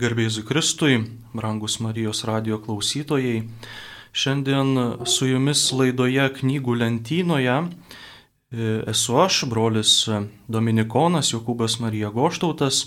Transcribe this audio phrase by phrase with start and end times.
[0.00, 0.94] Garbėsiu Kristui,
[1.36, 3.42] brangus Marijos radio klausytojai.
[4.16, 4.70] Šiandien
[5.04, 7.66] su jumis laidoje knygų lentynoje e,
[8.88, 9.92] esu aš, brolis
[10.48, 12.86] Dominikonas Jokūbas Marija Goštautas.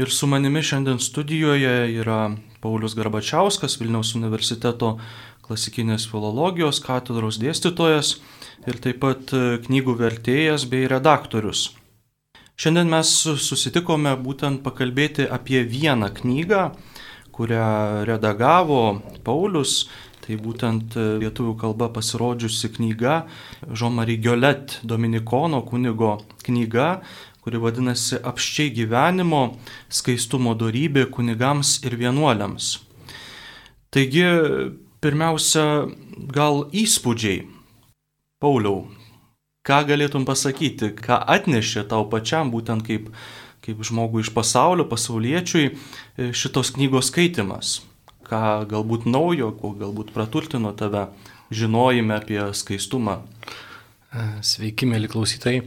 [0.00, 2.32] Ir su manimi šiandien studijoje yra
[2.64, 4.94] Paulius Garbačiauskas, Vilniaus universiteto
[5.44, 8.16] klasikinės filologijos katedros dėstytojas
[8.64, 9.36] ir taip pat
[9.68, 11.74] knygų vertėjas bei redaktorius.
[12.62, 13.08] Šiandien mes
[13.42, 16.60] susitikome būtent pakalbėti apie vieną knygą,
[17.34, 19.88] kurią redagavo Paulius.
[20.22, 23.16] Tai būtent lietuvių kalba pasirodžiusi knyga
[23.66, 26.12] Jean-Marie Giolet Dominikono kunigo
[26.46, 27.02] knyga,
[27.42, 29.42] kuri vadinasi Apščiai gyvenimo
[29.90, 32.76] skaistumo darybė kunigams ir vienuoliams.
[33.90, 34.28] Taigi,
[35.02, 35.88] pirmiausia,
[36.30, 37.42] gal įspūdžiai.
[38.38, 38.84] Pauliau,
[39.66, 43.10] ką galėtum pasakyti, ką atnešė tau pačiam būtent kaip,
[43.62, 45.74] kaip žmogui iš pasaulio, pasauliečiui e,
[46.34, 47.80] šitos knygos skaitimas?
[48.26, 51.08] Ką galbūt naujo, ko galbūt praturtino tave
[51.54, 53.20] žinojime apie skaistumą?
[54.12, 55.62] Sveiki, mėly klausytojai.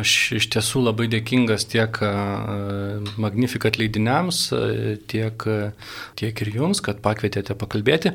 [0.00, 1.96] Aš iš tiesų labai dėkingas tiek
[3.16, 4.40] Magnificat leidiniams,
[5.08, 5.46] tiek,
[6.20, 8.12] tiek ir jums, kad pakvietėte pakalbėti.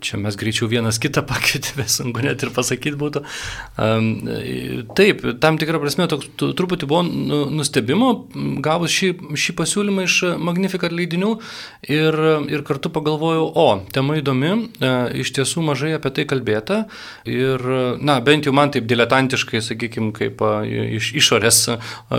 [0.00, 3.22] Čia mes greičiau vienas kitą pakvietėme, sunku net ir pasakyti būtų.
[4.96, 8.10] Taip, tam tikrą prasme toks truputį buvo nu, nustebimo,
[8.64, 11.34] gavus šį, šį pasiūlymą iš Magnificat leidinių
[11.88, 12.20] ir,
[12.52, 14.52] ir kartu pagalvojau, o, tema įdomi,
[15.20, 16.82] iš tiesų mažai apie tai kalbėta
[17.28, 17.64] ir,
[18.00, 20.42] na, bent jau man taip diletantiškai, sakykime, kaip
[21.00, 21.62] iš išorės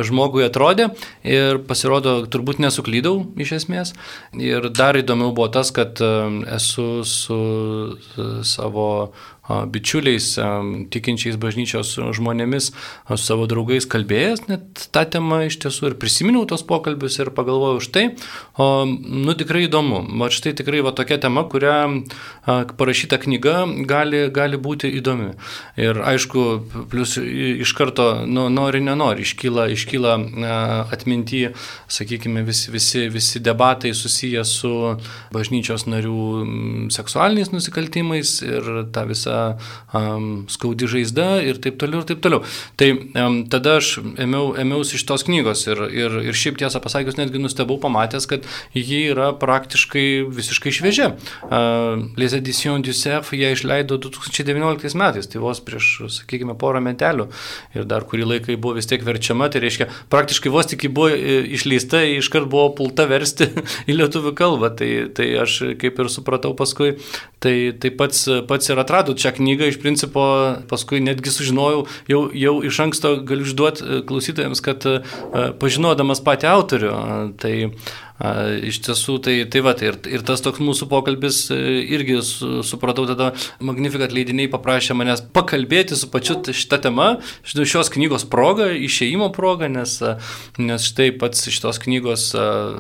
[0.08, 0.90] žmogui atrodė
[1.28, 3.94] ir pasirodo, turbūt nesuklydau iš esmės.
[4.38, 7.42] Ir dar įdomiau buvo tas, kad esu su
[8.48, 8.88] savo
[9.50, 10.36] bičiuliais,
[10.94, 12.70] tikinčiais bažnyčios žmonėmis,
[13.10, 17.82] su savo draugais kalbėjęs net tą temą iš tiesų ir prisiminiau tos pokalbius ir pagalvojau
[17.82, 18.04] už tai,
[18.62, 21.78] o, nu tikrai įdomu, va štai tikrai va tokia tema, kurią
[22.78, 25.32] parašyta knyga gali, gali būti įdomi.
[25.82, 26.46] Ir aišku,
[26.92, 30.16] plus iš karto, nu, nori, nenori, iškyla, iškyla
[30.94, 31.48] atminti,
[31.92, 34.74] sakykime, visi, visi, visi debatai susiję su
[35.34, 39.31] bažnyčios narių seksualiniais nusikaltimais ir ta visa
[39.98, 42.44] um, skaudi žaizda ir taip toliau ir taip toliau.
[42.80, 47.20] Tai um, tada aš ėmiau, ėmiausi iš tos knygos ir, ir, ir šiaip tiesą pasakius
[47.20, 48.48] netgi nustebau pamatęs, kad
[48.78, 51.12] ji yra praktiškai visiškai šviežia.
[51.48, 57.28] Uh, Les Editions du Cerf ją išleido 2019 metais, tai vos prieš, sakykime, porą metelių
[57.76, 61.12] ir dar kurį laiką buvo vis tiek verčiama, tai reiškia, praktiškai vos tik ji buvo
[61.14, 63.50] e, išleista, iškart buvo pulta versti
[63.90, 66.96] į lietuvių kalbą, tai, tai aš kaip ir supratau paskui,
[67.42, 70.24] tai, tai pats, pats ir atradau čia knygą, iš principo
[70.70, 75.00] paskui netgi sužinojau, jau, jau iš anksto galiu išduoti e, klausytojams, kad e,
[75.62, 76.94] pažinodamas patį autorių,
[77.42, 77.56] tai
[78.22, 81.58] Iš tiesų, tai, tai va, tai ir, ir tas toks mūsų pokalbis e,
[81.96, 83.32] irgi su, supratau tada,
[83.64, 87.08] Magnificat leidiniai paprašė manęs pakalbėti su pačiu šitą temą,
[87.42, 89.98] šios knygos proga, išėjimo proga, nes,
[90.62, 92.28] nes štai pats šitos knygos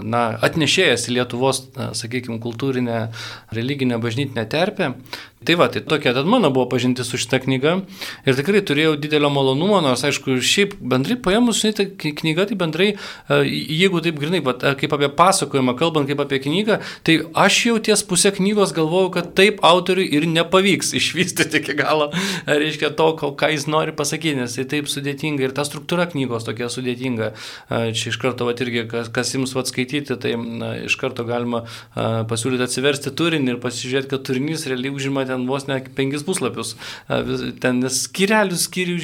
[0.05, 1.63] na, atnešėjas į Lietuvos,
[1.97, 3.01] sakykime, kultūrinę,
[3.55, 4.93] religinę, bažnytinę terpę,
[5.41, 7.71] Tai va, tai tokia tad mano buvo pažinti su šita knyga
[8.29, 11.85] ir tikrai turėjau didelio malonumo, nors aišku, šiaip bendrai paėmus, žinai, ta
[12.19, 16.77] knyga tai bendrai, e, jeigu taip grinai, bet kaip apie pasakojimą, kalbant kaip apie knygą,
[17.07, 17.15] tai
[17.45, 22.11] aš jau ties pusę knygos galvojau, kad taip autoriui ir nepavyks išvystyti iki galo,
[22.45, 26.69] reiškia to, ką jis nori pasakyti, nes tai taip sudėtinga ir ta struktūra knygos tokia
[26.69, 27.31] sudėtinga.
[27.33, 31.25] E, čia iš karto, va, irgi, kas, kas jums va skaityti, tai na, iš karto
[31.25, 36.25] galima e, pasiūlyti atsiversti turinį ir pasižiūrėti, kad turinys realiai užima ten vos ne penkis
[36.27, 36.75] puslapius,
[37.63, 38.99] ten skirelių, skirių,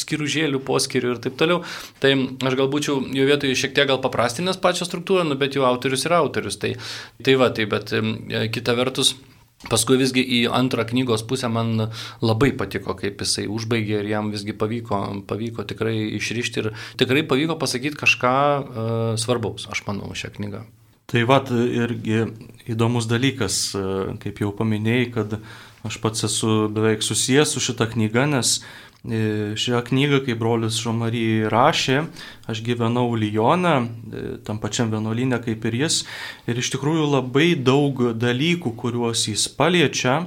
[0.00, 1.62] skiružėlių, poskirių ir taip toliau.
[2.02, 2.14] Tai
[2.48, 6.06] aš gal būčiau jo vietoje šiek tiek gal paprastinęs pačią struktūrą, nu, bet jau autorius
[6.08, 6.58] yra autorius.
[6.62, 6.74] Tai,
[7.24, 7.94] tai va, tai bet
[8.54, 9.16] kita vertus.
[9.64, 11.86] Paskui visgi į antrą knygos pusę man
[12.20, 17.56] labai patiko, kaip jisai užbaigė ir jam visgi pavyko, pavyko tikrai išrišti ir tikrai pavyko
[17.56, 20.66] pasakyti kažką uh, svarbaus, aš manau, šią knygą.
[21.10, 22.24] Tai vad irgi
[22.72, 23.58] įdomus dalykas,
[24.22, 25.38] kaip jau paminėjai, kad
[25.84, 28.54] Aš pats esu beveik susijęs su šita knyga, nes
[29.04, 29.18] e,
[29.60, 31.98] šią knygą, kai brolis Žomarija rašė,
[32.48, 35.98] aš gyvenau Lyjoną, e, tam pačiam vienuolynė kaip ir jis,
[36.48, 40.22] ir iš tikrųjų labai daug dalykų, kuriuos jis paliečia,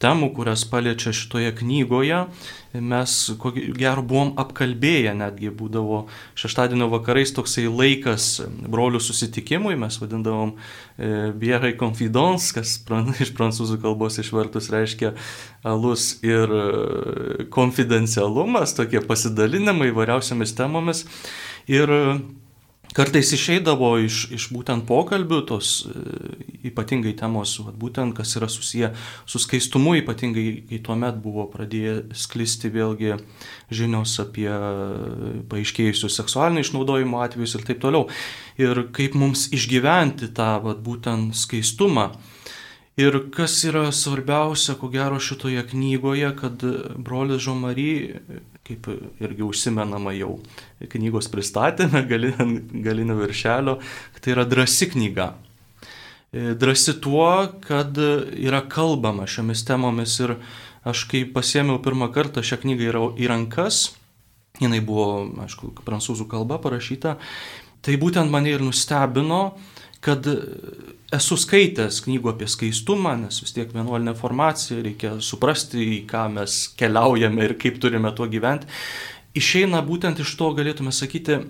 [0.00, 2.24] temų, kurias paliečia šitoje knygoje,
[2.74, 6.04] mes ko gero buvom apkalbėję, netgi būdavo
[6.38, 8.28] šeštadienio vakarais toksai laikas
[8.70, 15.14] brolių susitikimui, mes vadindavom e, Bierai Confidence, kas pran, iš prancūzų kalbos išvertus reiškia
[15.66, 21.04] alus ir e, konfidencialumas, tokie pasidalinimai įvairiausiamis temomis.
[21.70, 21.90] Ir
[22.96, 25.92] kartais išeidavo iš, iš būtent pokalbių tos e,
[26.70, 28.92] ypatingai temos, vat, būtent kas yra susiję
[29.28, 33.16] su skaistumu, ypatingai kai tuo met buvo pradėję sklisti vėlgi
[33.70, 34.50] žinios apie
[35.50, 38.08] paaiškėjusius seksualinio išnaudojimo atvejus ir taip toliau.
[38.60, 42.10] Ir kaip mums išgyventi tą vat, būtent skaistumą.
[42.98, 46.64] Ir kas yra svarbiausia, ko gero, šitoje knygoje, kad
[46.98, 47.92] brolis Žomary
[48.70, 48.86] kaip
[49.20, 50.38] irgi užsimenama jau
[50.92, 52.04] knygos pristatėme,
[52.86, 53.78] galinio viršelio,
[54.20, 55.32] tai yra drasi knyga.
[56.30, 57.30] Drasi tuo,
[57.64, 60.36] kad yra kalbama šiomis temomis ir
[60.86, 63.88] aš kai pasėmiau pirmą kartą šią knygą į rankas,
[64.62, 67.16] jinai buvo, aišku, prancūzų kalba parašyta,
[67.82, 69.56] tai būtent mane ir nustebino,
[70.04, 70.26] kad
[71.12, 76.60] esu skaitęs knygų apie skaistumą, nes vis tiek vienuolinė formacija, reikia suprasti, į ką mes
[76.80, 78.70] keliaujame ir kaip turime tuo gyventi.
[79.36, 81.40] Išeina būtent iš to, galėtume sakyti,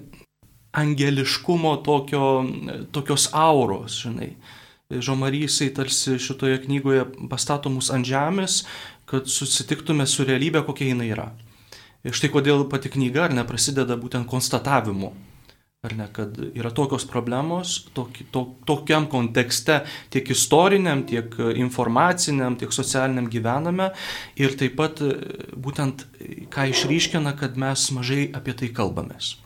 [0.77, 2.25] angeliškumo tokio,
[2.95, 4.35] tokios auros, žinai.
[4.91, 8.65] Žomarysai tarsi šitoje knygoje pastato mus ant žemės,
[9.07, 11.29] kad susitiktume su realybė, kokia jinai yra.
[12.03, 15.13] Ir štai kodėl pati knyga ar neprasideda būtent konstatavimu
[15.81, 19.79] Ar ne, kad yra tokios problemos, toki, to, tokiam kontekste
[20.13, 23.87] tiek istoriniam, tiek informaciniam, tiek socialiniam gyvename
[24.37, 25.01] ir taip pat
[25.57, 26.05] būtent
[26.53, 29.39] ką išryškina, kad mes mažai apie tai kalbamės.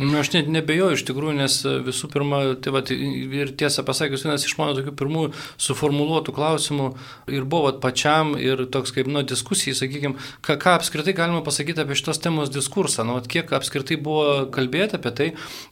[0.00, 4.22] Nu, aš net nebejoju iš tikrųjų, nes e, visų pirma, tai va, ir tiesą pasakius,
[4.24, 5.24] vienas iš mano tokių pirmų
[5.60, 6.86] suformuoluotų klausimų
[7.28, 10.16] ir buvo vat, pačiam ir toks kaip, nu, diskusijai, sakykime,
[10.46, 14.96] ką, ką apskritai galima pasakyti apie šitos temos diskursą, nu, vat, kiek apskritai buvo kalbėti
[14.96, 15.26] apie tai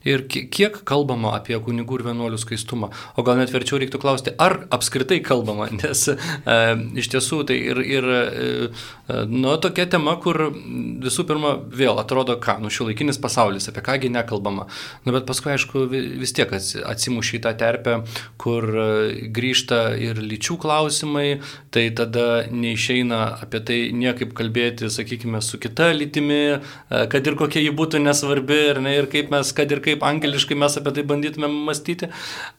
[0.05, 2.91] ir kiek kalbama apie kunigų ir vienuolių skaistumą.
[3.17, 6.59] O gal net verčiau reiktų klausti, ar apskritai kalbama, nes e,
[7.01, 8.21] iš tiesų tai ir, ir e,
[9.25, 14.18] nu, tokia tema, kur visų pirma vėl atrodo, ką, nu, šiuolaikinis pasaulis, apie kągi ne
[14.19, 14.67] nekalbama.
[15.05, 17.95] Na, bet paskui, aišku, vis tiek atsimuši į tą terpę,
[18.41, 18.87] kur e,
[19.33, 21.39] grįžta ir lyčių klausimai,
[21.73, 27.63] tai tada neišeina apie tai niekaip kalbėti, sakykime, su kita lytimi, e, kad ir kokia
[27.63, 31.05] ji būtų nesvarbi, ir, ne, ir kaip mes, kad ir kaip angeliškai mes apie tai
[31.07, 32.11] bandytume mąstyti.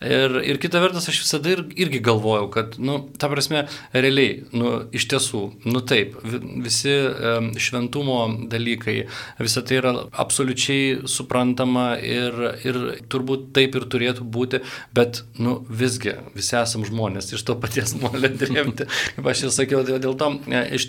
[0.05, 4.77] Ir, ir kita vertus, aš visada ir, irgi galvojau, kad, nu, ta prasme, realiai, nu,
[4.97, 6.17] iš tiesų, nu taip,
[6.65, 8.21] visi um, šventumo
[8.51, 8.97] dalykai,
[9.41, 12.32] visa tai yra absoliučiai suprantama suprantama ir,
[12.64, 12.76] ir
[13.11, 14.61] turbūt taip ir turėtų būti,
[14.94, 18.87] bet, nu, visgi, visi esam žmonės, iš to paties molio drėmti.
[19.17, 20.88] Kaip aš jau sakiau, tai dėl to e, iš,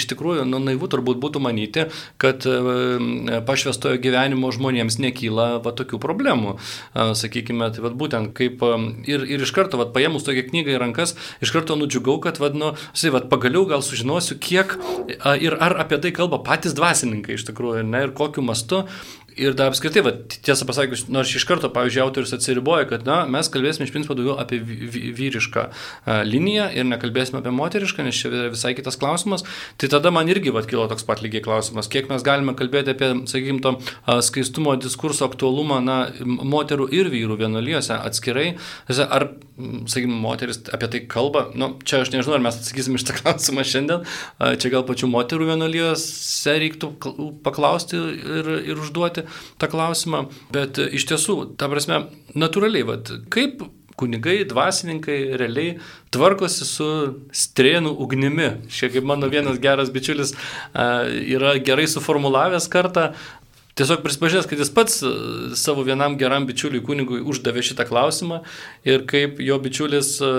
[0.00, 1.88] iš tikrųjų, nu, naivu turbūt būtų manyti,
[2.18, 6.56] kad e, pašvestojo gyvenimo žmonėms nekyla va, tokių problemų.
[6.94, 8.62] Sakykime, tai va, būtent kaip
[9.08, 12.50] ir, ir iš karto, va, paėmus tokią knygą į rankas, iš karto nudžiugau, kad, va,
[12.54, 14.76] nu, sai, va, pagaliau gal sužinosiu, kiek
[15.42, 18.84] ir ar apie tai kalba patys dvasininkai iš tikrųjų, ne, ir kokiu mastu
[19.38, 20.10] Ir dar apskritai, va,
[20.42, 24.34] tiesą pasakius, nors iš karto, pavyzdžiui, autorius atsiriboja, kad na, mes kalbėsime iš principo daugiau
[24.42, 25.68] apie vyrišką
[26.26, 29.44] liniją ir nekalbėsime apie moterišką, nes čia visai kitas klausimas.
[29.78, 33.12] Tai tada man irgi va, kilo toks pat lygiai klausimas, kiek mes galime kalbėti apie,
[33.30, 33.76] sakykime, to
[34.26, 38.48] skaistumo diskurso aktualumą na, moterų ir vyrų vienuolijose atskirai.
[39.06, 43.14] Ar, sakykime, moteris apie tai kalba, nu, čia aš nežinau, ar mes atsakysim iš tą
[43.20, 44.02] klausimą šiandien,
[44.58, 46.92] čia gal pačių moterų vienuolijose reiktų
[47.46, 49.27] paklausti ir, ir užduoti
[49.60, 52.04] tą klausimą, bet iš tiesų, ta prasme,
[52.38, 53.64] natūraliai, vat, kaip
[53.98, 55.78] kunigai, dvasininkai realiai
[56.14, 56.88] tvarkosi su
[57.34, 58.52] strėnų ugnimi.
[58.70, 60.34] Šiek kaip mano vienas geras bičiulis
[60.74, 63.10] yra gerai suformulavęs kartą,
[63.78, 65.10] tiesiog prisipažinęs, kad jis pats e,
[65.58, 68.40] savo vienam geram bičiuliui kunigui uždavė šitą klausimą
[68.88, 70.30] ir kaip jo bičiulis e,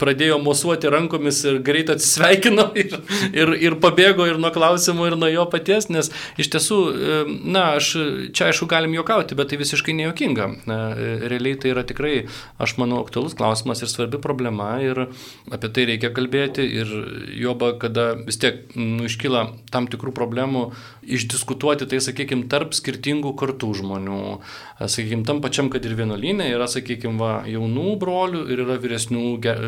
[0.00, 2.94] pradėjo mosuoti rankomis ir greit atsisveikino ir,
[3.32, 7.64] ir, ir pabėgo ir nuo klausimų, ir nuo jo paties, nes iš tiesų, e, na,
[7.80, 7.90] aš
[8.36, 10.48] čia aišku galim juokauti, bet tai visiškai nejuokinga.
[10.68, 12.14] Realiai tai yra tikrai,
[12.62, 15.06] aš manau, aktualus klausimas ir svarbi problema ir
[15.54, 16.92] apie tai reikia kalbėti ir
[17.38, 20.68] joba, kada vis tiek nu, iškyla tam tikrų problemų,
[21.08, 24.22] išdiskutuoti tai, sakykime, tarp skirtingų kartų žmonių.
[24.78, 29.22] Sakykime, tam pačiam, kad ir vienuolynė yra, sakykime, va, jaunų brolių ir yra vyresnių,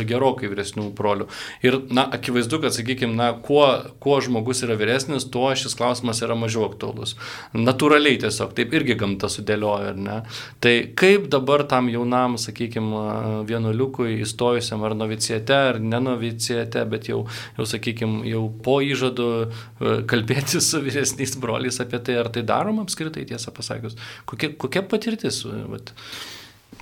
[0.07, 1.26] gerokai vyresnių brolių.
[1.66, 3.64] Ir, na, akivaizdu, kad, sakykime, na, kuo,
[4.02, 7.16] kuo žmogus yra vyresnis, tuo šis klausimas yra mažiau aktuolus.
[7.57, 10.19] Naturaliai tiesiog, taip irgi gamta sudėlioja, ar ne?
[10.62, 17.25] Tai kaip dabar tam jaunam, sakykime, vienuoliukui įstojusiam ar novicijate, ar nenovicijate, bet jau,
[17.59, 22.87] jau sakykime, jau po įžadu e, kalbėti su vyresniais broliais apie tai, ar tai daroma
[22.90, 23.97] apskritai, tiesą pasakius.
[24.26, 25.44] Kokia, kokia patirtis?
[25.47, 25.94] Vat.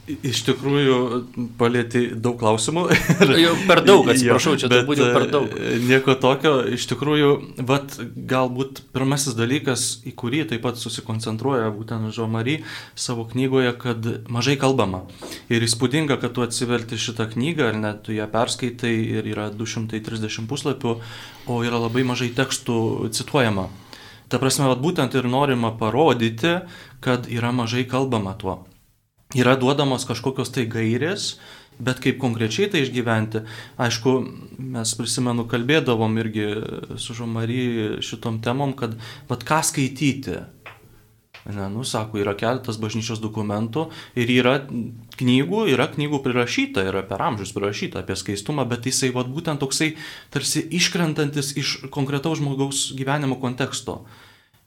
[0.09, 0.97] Iš tikrųjų,
[1.61, 2.85] palėti daug klausimų.
[3.45, 5.53] jau per daug, atsiprašau, čia turbūt jau per daug.
[5.85, 7.31] Nieko tokio, iš tikrųjų,
[7.69, 7.99] vat,
[8.31, 12.63] galbūt pirmasis dalykas, į kurį taip pat susikoncentruoja būtent Žomary
[12.97, 15.03] savo knygoje, kad mažai kalbama.
[15.53, 20.49] Ir įspūdinga, kad tu atsiverti šitą knygą, ar net tu ją perskaitai ir yra 230
[20.49, 20.97] puslapių,
[21.49, 22.79] o yra labai mažai tekstų
[23.13, 23.69] cituojama.
[24.29, 26.59] Ta prasme, vat, būtent ir norima parodyti,
[27.05, 28.61] kad yra mažai kalbama tuo
[29.37, 31.37] yra duodamos kažkokios tai gairės,
[31.79, 33.45] bet kaip konkrečiai tai išgyventi,
[33.79, 34.15] aišku,
[34.75, 36.47] mes prisimenu, kalbėdavom irgi
[36.99, 38.97] su Žomary šitom temom, kad
[39.29, 40.41] vad ką skaityti.
[41.49, 43.87] Ne, nu, sako, yra keletas bažnyčios dokumentų
[44.21, 44.59] ir yra
[45.17, 49.95] knygų, yra knygų prirašyta, yra per amžius prirašyta apie skaistumą, bet jisai vat, būtent toksai
[50.35, 54.03] tarsi iškrentantis iš konkretaus žmogaus gyvenimo konteksto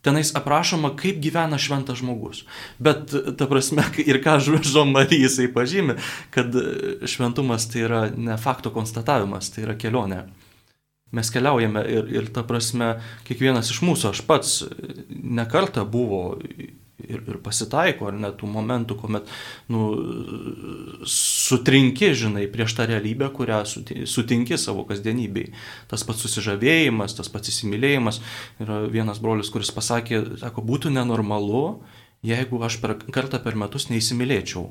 [0.01, 2.43] tenais aprašoma, kaip gyvena šventas žmogus.
[2.81, 5.99] Bet, ta prasme, ir ką Žužom Marija jisai pažymė,
[6.33, 6.55] kad
[7.05, 10.25] šventumas tai yra ne fakto konstatavimas, tai yra kelionė.
[11.11, 12.93] Mes keliaujame ir, ir ta prasme,
[13.27, 14.61] kiekvienas iš mūsų, aš pats
[15.11, 16.37] nekarta buvo
[17.07, 19.29] ir, ir pasitaiko, ar net tų momentų, kuomet
[19.71, 19.87] nu,
[21.09, 23.61] sutrinki, žinai, prieš tą realybę, kurią
[24.09, 25.51] sutinki savo kasdienybei.
[25.91, 28.21] Tas pats susižavėjimas, tas pats įsimylėjimas.
[28.63, 31.81] Yra vienas brolius, kuris pasakė, sako, būtų nenormalu,
[32.25, 34.69] jeigu aš per kartą per metus neįsimylėčiau.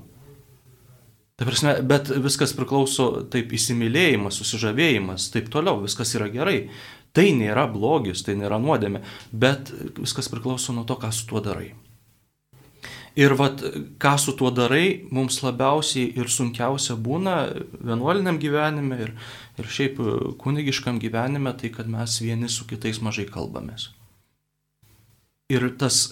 [1.41, 6.67] Ta prasme, bet viskas priklauso taip įsimylėjimas, susižavėjimas, taip toliau, viskas yra gerai.
[7.17, 9.01] Tai nėra blogis, tai nėra nuodėmė,
[9.33, 11.71] bet viskas priklauso nuo to, ką su tuo darai.
[13.17, 13.65] Ir vat,
[13.97, 17.39] ką su tuo darai, mums labiausiai ir sunkiausia būna
[17.81, 19.17] vienuoliniam gyvenime ir,
[19.57, 19.99] ir šiaip
[20.45, 23.89] kunigiškam gyvenime, tai kad mes vieni su kitais mažai kalbamės.
[25.51, 26.05] Ir tas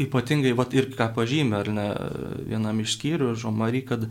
[0.00, 1.86] ypatingai, vat, ir ką pažymė, ar ne,
[2.48, 4.08] vienam iš skyrių, Žomary, kad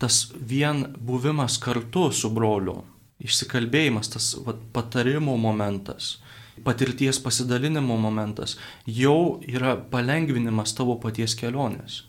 [0.00, 2.80] tas vien buvimas kartu su broliu,
[3.20, 6.16] išsikalbėjimas, tas vat, patarimo momentas,
[6.64, 12.04] patirties pasidalinimo momentas jau yra palengvinimas tavo paties kelionės.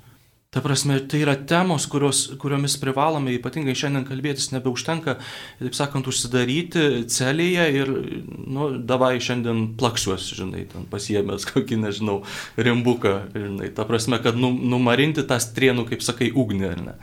[0.51, 5.13] Ta prasme, tai yra temos, kurios, kuriomis privalome ypatingai šiandien kalbėtis, nebeužtenka,
[5.61, 7.91] taip sakant, užsidaryti celėje ir,
[8.27, 12.17] nu, davai šiandien plaksuos, žinai, ten pasiemęs kokį, nežinau,
[12.59, 16.99] rimbuką, žinai, ta prasme, kad nu, numarinti tą strienų, kaip sakai, ugnį, ar ne.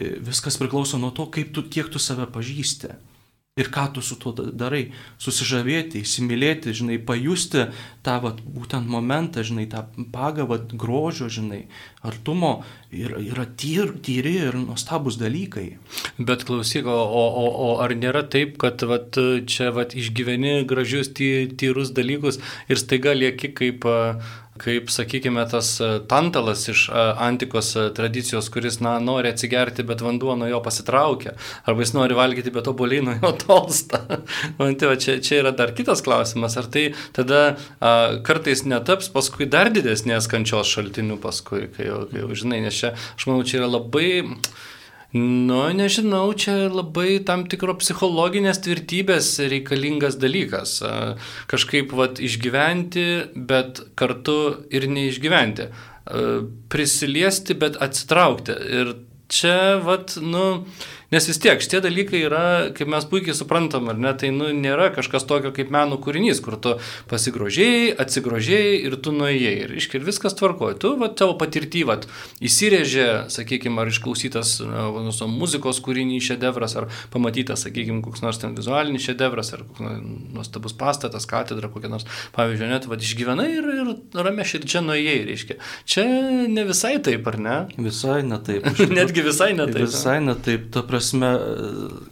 [0.00, 2.94] Viskas priklauso nuo to, kaip tu, kiek tu save pažįsti.
[3.58, 4.92] Ir ką tu su tuo darai?
[5.20, 7.64] Susižavėti, įsimylėti, žinai, pajusti
[8.06, 9.82] tą vat, būtent momentą, žinai, tą
[10.14, 11.64] pagavą grožio, žinai,
[12.06, 12.52] artumo
[12.94, 15.66] ir, yra tyr, tyri ir nuostabus dalykai.
[16.16, 19.18] Bet klausyk, o, o, o ar nėra taip, kad vat,
[19.50, 22.38] čia vat, išgyveni gražius, ty, tyrus dalykus
[22.70, 23.84] ir staiga lieki kaip
[24.60, 30.04] kaip, sakykime, tas e, tantalas iš e, antikos e, tradicijos, kuris, na, nori atsigerti, bet
[30.04, 34.02] vanduo nuo jo pasitraukia, arba jis nori valgyti, bet oboliai nuo jo tolsta.
[34.58, 37.42] Man tai va, čia, čia yra dar kitas klausimas, ar tai tada
[37.80, 37.94] a,
[38.26, 42.94] kartais netaps paskui dar didesnės kančios šaltinių paskui, kai jau, kai jau žinai, nes čia,
[43.16, 44.10] aš manau, čia yra labai
[45.12, 50.76] Nu, nežinau, čia labai tam tikro psichologinės tvirtybės reikalingas dalykas.
[51.50, 54.38] Kažkaip vat, išgyventi, bet kartu
[54.70, 55.66] ir neišgyventi.
[56.70, 58.54] Prisiliesti, bet atsitraukti.
[58.70, 58.94] Ir
[59.26, 60.44] čia, vat, nu,
[61.10, 62.42] Nes vis tiek šitie dalykai yra,
[62.76, 66.54] kaip mes puikiai suprantam, ar ne, tai nu, nėra kažkas tokio kaip meno kūrinys, kur
[66.62, 66.76] tu
[67.10, 69.54] pasigrožėjai, atsigrožėjai ir tu nuėjai.
[69.64, 70.78] Ir, ir viskas tvarkoja.
[70.78, 71.96] Tu va, tavo patirtį va,
[72.38, 79.08] įsirėžė, sakykime, ar išklausytas nu, muzikos kūrinys šedevras, ar pamatytas, sakykime, koks nors ten vizualinis
[79.08, 79.82] šedevras, ar koks
[80.36, 82.06] nuostabus pastatas, katedra, kokia nors,
[82.38, 85.58] pavyzdžiui, net va, išgyvenai ir, ir ramė širdžia nuėjai, reiškia.
[85.90, 86.06] Čia
[86.54, 87.58] ne visai taip, ar ne?
[87.82, 88.70] Visai ne taip.
[89.00, 89.82] Netgi visai ne taip.
[89.90, 90.70] Visai ne taip.
[90.70, 91.30] Ta prasme, prasme,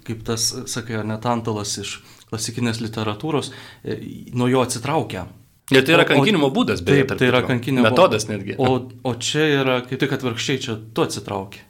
[0.09, 1.99] kaip tas, sakai, netantalas iš
[2.31, 3.53] klasikinės literatūros,
[3.85, 3.99] e,
[4.33, 5.27] nuo jo atsitraukia.
[5.69, 7.05] Ir tai yra kankinimo būdas, beje.
[7.05, 8.57] Taip, tai yra kankinimo metodas netgi.
[8.57, 11.61] O, o čia yra kaip tik atvirkščiai, čia tu atsitrauki.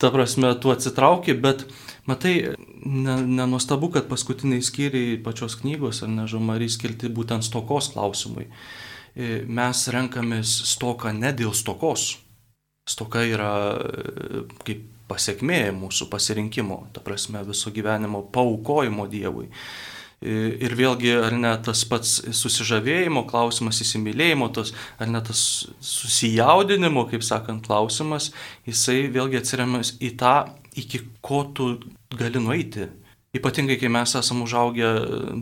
[0.00, 1.66] Ta prasme, tu atsitrauki, bet
[2.08, 2.54] matai,
[2.84, 8.48] nenuostabu, ne kad paskutiniai skyriai pačios knygos, ar nežomary skirti būtent stokos klausimui.
[9.14, 12.14] E, mes renkamės stoką ne dėl stokos.
[12.88, 13.52] Stoka yra
[14.64, 19.50] kaip pasiekmė mūsų pasirinkimo, ta prasme viso gyvenimo paukojimo Dievui.
[20.24, 25.42] Ir vėlgi, ar ne tas pats susižavėjimo klausimas, įsimylėjimo, tas, ar ne tas
[25.84, 28.30] susijaudinimo, kaip sakant, klausimas,
[28.64, 30.36] jisai vėlgi atsiriamas į tą,
[30.80, 31.74] iki ko tu
[32.16, 32.88] gali nueiti,
[33.34, 34.88] Ypatingai, kai mes esame užaugę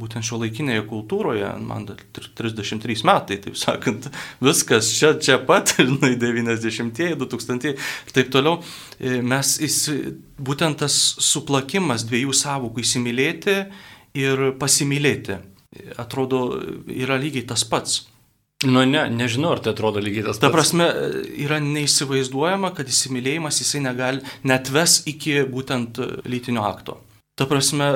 [0.01, 1.85] būtent šio laikinėje kultūroje, man
[2.17, 4.09] 33 metai, taip sakant,
[4.49, 8.63] viskas čia, čia pat, žinai, 90-ieji, 2000-ieji ir taip toliau,
[8.97, 9.99] e, mes įsi,
[10.41, 13.59] būtent tas suplakimas dviejų savokų įsimylėti
[14.23, 15.37] ir pasimylėti,
[16.01, 16.47] atrodo,
[16.89, 18.07] yra lygiai tas pats.
[18.63, 20.47] Nu, ne, nežinau, ar tai atrodo lygiai tas pats.
[20.47, 20.89] Ta prasme,
[21.45, 27.03] yra neįsivaizduojama, kad įsimylėjimas jisai negali net ves iki būtent lytinio akto.
[27.43, 27.89] Ta prasme,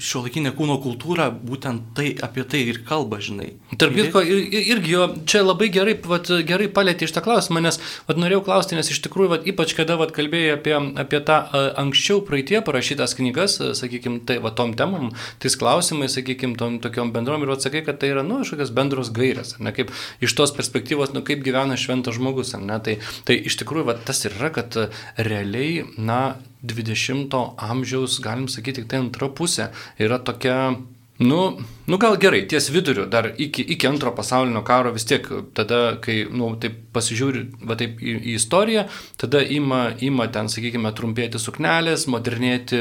[0.00, 3.50] šio laikinė kūno kultūra būtent tai, apie tai ir kalba, žinai.
[3.76, 4.38] Tarp kitko, ir,
[4.72, 7.76] irgi jo, čia labai gerai, vat, gerai palėtė iš tą klausimą, nes
[8.08, 10.72] vat, norėjau klausti, nes iš tikrųjų, vat, ypač kada vat, kalbėjai apie,
[11.04, 11.36] apie tą
[11.82, 15.10] anksčiau praeitie parašytas knygas, sakykime, tai va tom temam,
[15.44, 19.58] tais klausimais, sakykime, tom tokiom bendrom ir atsakai, kad tai yra, nu, kažkokios bendros gairės,
[19.60, 19.92] ne kaip
[20.24, 22.96] iš tos perspektyvos, nu, kaip gyvena šventas žmogus, ne, tai,
[23.28, 24.80] tai iš tikrųjų, vat, tas ir yra, kad
[25.20, 26.22] realiai, na,
[26.62, 30.76] 20 amžiaus, galim sakyti, tik tai antra pusė yra tokia
[31.20, 31.58] Nu,
[31.90, 36.22] nu gal gerai, ties viduriu, dar iki, iki antro pasaulinio karo vis tiek, tada, kai,
[36.30, 38.86] nu, taip pasižiūri, va taip į, į istoriją,
[39.20, 42.80] tada ima, ima ten, sakykime, trumpėti suknelės, modernėti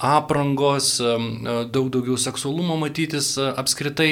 [0.00, 0.96] aprangos,
[1.72, 4.10] daug daugiau seksualumo matytis apskritai,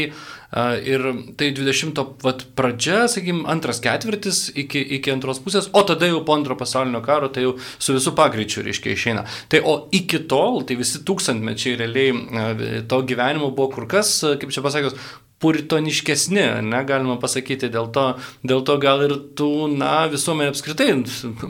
[0.86, 1.02] Ir
[1.34, 6.36] tai 20 vat, pradžia, sakykim, antras ketvirtis iki, iki antros pusės, o tada jau po
[6.36, 9.24] antro pasaulinio karo tai jau su visų pagreičiu, reiškia, išeina.
[9.50, 14.64] Tai o iki tol, tai visi tūkstantmečiai realiai to gyvenimo buvo kur kas, kaip čia
[14.64, 14.96] pasakius,
[15.42, 18.06] puritoniškesni, negalima pasakyti, dėl to,
[18.46, 20.88] dėl to gal ir tų, na, visuomenė apskritai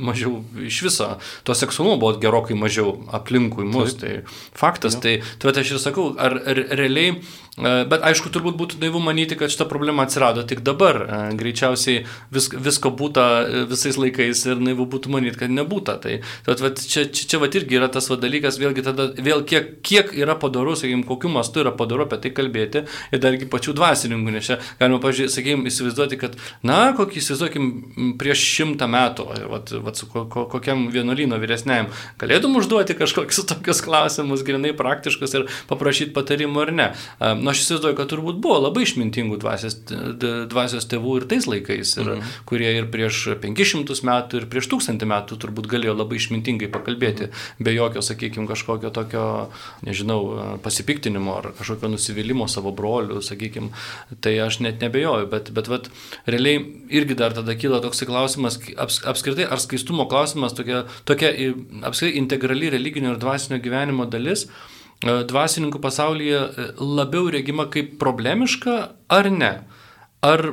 [0.08, 1.08] mažiau iš viso,
[1.46, 4.24] to seksualumo buvo gerokai mažiau aplinkui mus, Taip.
[4.26, 5.04] tai faktas, ja.
[5.04, 5.14] tai,
[5.44, 9.52] tai aš ir sakau, ar, ar realiai, e, bet aišku, turbūt būtų naivu manyti, kad
[9.52, 12.02] šita problema atsirado tik dabar, e, greičiausiai
[12.34, 16.82] vis, visko būta e, visais laikais ir naivu būtų manyti, kad nebūta, tai, tai vat,
[16.82, 20.34] čia, čia, čia vat irgi yra tas va, dalykas, vėlgi tada, vėl kiek, kiek yra
[20.40, 24.48] padaru, sakykime, kokiu mastu yra padaru apie tai kalbėti ir dargi pačių dvasinių dvasininkų, nes
[24.48, 26.36] čia galima, sakykime, įsivaizduoti, kad,
[26.66, 27.70] na, kokį įsivaizduokim,
[28.20, 33.82] prieš šimtą metų, vat, vat, su ko, ko, kokiam vienuolyno vyresniajam, galėtum užduoti kažkokius tokius
[33.84, 36.88] klausimus, grinai praktiškus ir paprašyti patarimų ar ne.
[37.20, 39.78] Na, nu, aš įsivaizduoju, kad turbūt buvo labai išmintingų dvasios,
[40.50, 42.34] dvasios tėvų ir tais laikais, ir, mhm.
[42.48, 47.74] kurie ir prieš 500 metų, ir prieš 1000 metų turbūt galėjo labai išmintingai pakalbėti, be
[47.74, 49.26] jokio, sakykime, kažkokio tokio,
[49.86, 50.20] nežinau,
[50.64, 53.63] pasipiktinimo ar kažkokio nusivylimų savo brolių, sakykime,
[54.24, 55.88] tai aš net nebejoju, bet, bet vat,
[56.30, 56.62] realiai
[56.94, 61.32] irgi dar tada kyla toks klausimas, aps, apskritai, ar skaistumo klausimas tokia, tokia
[61.86, 68.78] apskritai integrali religinio ir dvasinio gyvenimo dalis e, dvasininkų pasaulyje e, labiau regima kaip problemiška
[69.18, 69.54] ar ne?
[70.24, 70.46] Ar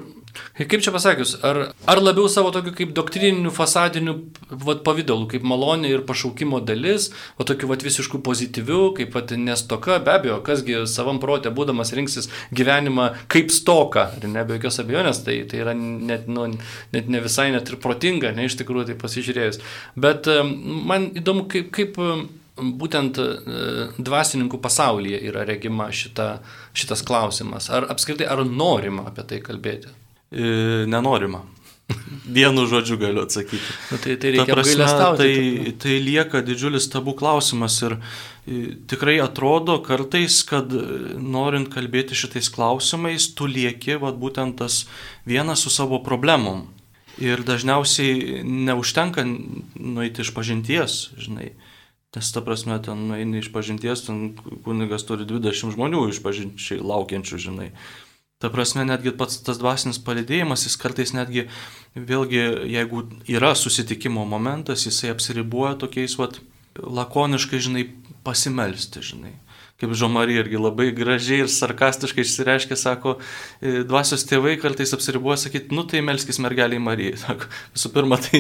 [0.58, 4.18] Kaip čia pasakius, ar, ar labiau savo tokiu kaip doktrininiu fasadiniu
[4.50, 10.00] vat, pavydalu, kaip malonė ir pašaukimo dalis, o tokiu vat, visiškų pozityvių, kaip vat, nestoka,
[10.04, 15.24] be abejo, kasgi savam protė būdamas rinksis gyvenimą kaip stoka, ir ne be jokios abejonės,
[15.28, 16.50] tai, tai yra net, nu,
[16.96, 19.62] net ne visai net ir protinga, ne iš tikrųjų tai pasižiūrėjus.
[20.00, 20.30] Bet
[20.92, 22.00] man įdomu, kaip, kaip
[22.62, 23.18] būtent
[23.98, 26.28] dvasininkų pasaulyje yra regima šita,
[26.78, 27.70] šitas klausimas.
[27.74, 30.01] Ar apskritai, ar norima apie tai kalbėti?
[30.32, 31.44] E, nenorima.
[32.38, 33.74] Vienu žodžiu galiu atsakyti.
[33.92, 34.88] Nu, tai, tai, Ta prasme,
[35.20, 35.32] tai,
[35.76, 37.98] tai lieka didžiulis tabų klausimas ir
[38.88, 40.84] tikrai atrodo kartais, kad e,
[41.22, 44.86] norint kalbėti šitais klausimais, tu lieki vat, būtent tas
[45.28, 46.70] vienas su savo problemom.
[47.22, 51.52] Ir dažniausiai neužtenka nueiti iš pažinties, žinai.
[52.16, 54.32] Nes ta prasme, ten nueini iš pažinties, ten
[54.66, 57.70] kunigas turi 20 žmonių iš pažinčiai laukiančių, žinai.
[58.42, 61.46] Ta prasme, netgi pats tas dvasinis palidėjimas, jis kartais netgi,
[61.94, 62.42] vėlgi,
[62.74, 66.40] jeigu yra susitikimo momentas, jisai apsiribuoja tokiais, vat,
[66.82, 67.86] lakoniškai, žinai,
[68.26, 69.36] pasimelsti, žinai
[69.82, 73.16] kaip Žomarija irgi labai gražiai ir sarkastiškai išsireiškia, sako,
[73.62, 77.18] e, dvasios tėvai kartais apsiribuoja sakyti, nu tai melskis mergeliai Marijai.
[77.22, 78.40] Sako, visų pirma, tai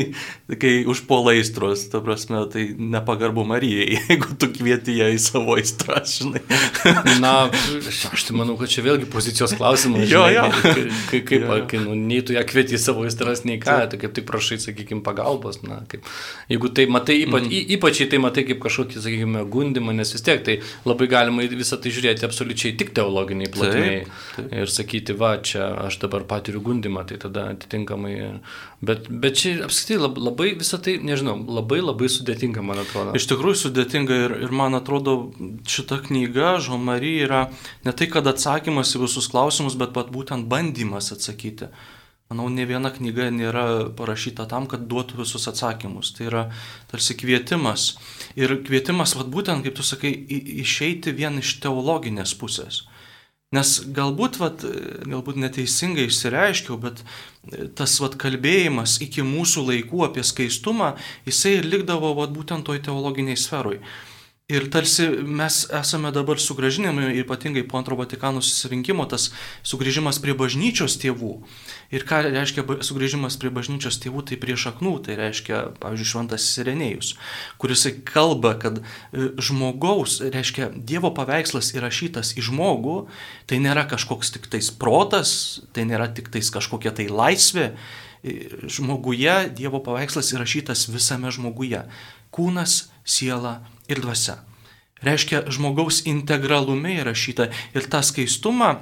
[0.61, 6.17] kai užpuola aistros, ta prasme, tai nepagarbu Marijai, jeigu tu kvieti ją į savo aistras,
[6.19, 6.43] žinai.
[7.23, 7.33] Na,
[8.11, 10.05] aš tai manau, kad čia vėlgi pozicijos klausimas.
[10.11, 10.45] jo, jo.
[10.61, 11.59] Kaip, kaip jo.
[11.71, 14.59] Kai, nu, nei tu ją kvieti į savo aistras, nei ką, tai kaip tik prašai,
[14.61, 15.61] sakykime, pagalbos.
[15.65, 16.05] Na, kaip,
[16.51, 17.73] jeigu tai matai, ypač, mm.
[17.77, 21.77] ypač tai matai kaip kažkokį, sakykime, gundimą, nes vis tiek tai labai galima galima visą
[21.81, 24.05] tai žiūrėti absoliučiai tik teologiniai plotmiai
[24.51, 28.41] ir sakyti, va, čia aš dabar patiriu gundimą, tai tada atitinkamai.
[28.81, 33.15] Bet, bet čia apskritai labai visą tai, nežinau, labai labai sudėtinga, man atrodo.
[33.15, 35.31] Iš tikrųjų sudėtinga ir, ir man atrodo,
[35.69, 37.47] šita knyga, Žomary, yra
[37.85, 41.71] ne tai, kad atsakymas į visus klausimus, bet pat būtent bandymas atsakyti.
[42.31, 43.63] Manau, ne viena knyga nėra
[43.97, 46.13] parašyta tam, kad duotų visus atsakymus.
[46.15, 46.43] Tai yra
[46.87, 47.97] tarsi kvietimas.
[48.39, 50.13] Ir kvietimas, vad būtent, kaip tu sakai,
[50.63, 52.85] išeiti vien iš teologinės pusės.
[53.51, 54.63] Nes galbūt, vat,
[55.11, 57.01] galbūt neteisingai išsireiškiau, bet
[57.75, 60.93] tas vat, kalbėjimas iki mūsų laikų apie skaistumą,
[61.27, 63.81] jisai ir likdavo vat, būtent toj teologiniai sferoj.
[64.51, 69.29] Ir tarsi mes esame dabar sugražinami, ypatingai po antro Vatikano susirinkimo, tas
[69.63, 71.37] sugrįžimas prie bažnyčios tėvų.
[71.95, 77.13] Ir ką reiškia sugrįžimas prie bažnyčios tėvų, tai prie šaknų, tai reiškia, pavyzdžiui, šventas Sirenėjus,
[77.63, 82.99] kuris kalba, kad e, žmogaus, reiškia, Dievo paveikslas įrašytas į žmogų,
[83.47, 87.71] tai nėra kažkoks tik tais protas, tai nėra tik tais kažkokia tai laisvė.
[88.19, 91.85] E, žmoguje Dievo paveikslas įrašytas visame žmoguje.
[92.35, 93.61] Kūnas, siela
[93.91, 94.39] ir dvasia.
[95.01, 98.75] Reiškia, žmogaus integralume įrašyta ir tą skaistumą,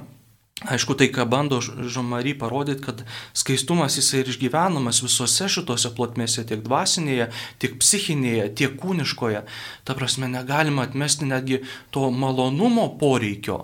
[0.68, 6.60] aišku, tai ką bando Žomary parodyti, kad skaistumas jisai ir išgyvenamas visose šitose plotmėse, tiek
[6.66, 7.30] dvasinėje,
[7.62, 9.44] tiek psichinėje, tiek kūniškoje.
[9.88, 11.62] Ta prasme, negalima atmesti netgi
[11.94, 13.62] to malonumo poreikio,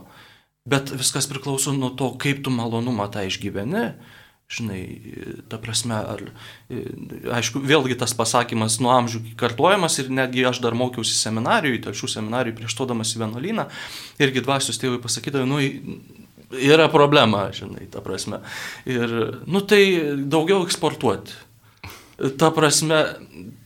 [0.64, 3.90] bet viskas priklauso nuo to, kaip tu malonumą tą išgyveni.
[4.46, 4.80] Žinai,
[5.50, 6.20] ta prasme, ar,
[7.34, 12.54] aišku, vėlgi tas pasakymas nuo amžių kartojamas ir netgi aš dar mokiausi seminarijui, tačiau seminarijui
[12.60, 13.64] prieš todamas į vienuolyną,
[14.22, 15.58] irgi dvasios tėvai pasakydavo, nu,
[16.54, 18.38] yra problema, žinai, ta prasme.
[18.86, 19.16] Ir,
[19.50, 19.82] nu, tai
[20.30, 21.42] daugiau eksportuoti.
[22.38, 23.02] Ta prasme,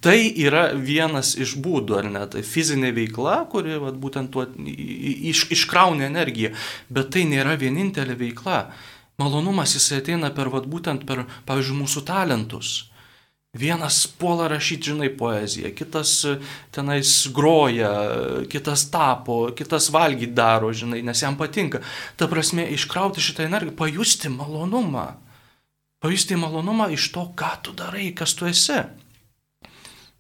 [0.03, 5.45] tai yra vienas iš būdų, ar ne, tai fizinė veikla, kuri vat, būtent tuo iš,
[5.55, 6.51] iškrauna energiją,
[6.91, 8.65] bet tai nėra vienintelė veikla.
[9.21, 12.71] Malonumas jisai ateina per, vat, būtent per, pavyzdžiui, mūsų talentus.
[13.51, 16.37] Vienas puola rašyti, žinai, poeziją, kitas e,
[16.71, 17.91] tenais groja,
[18.47, 21.81] kitas tapo, kitas valgyti daro, žinai, nes jam patinka.
[22.15, 25.09] Ta prasme, iškrauti šitą energiją, pajusti malonumą.
[26.01, 28.79] Pajusti malonumą iš to, ką tu darai, kas tu esi.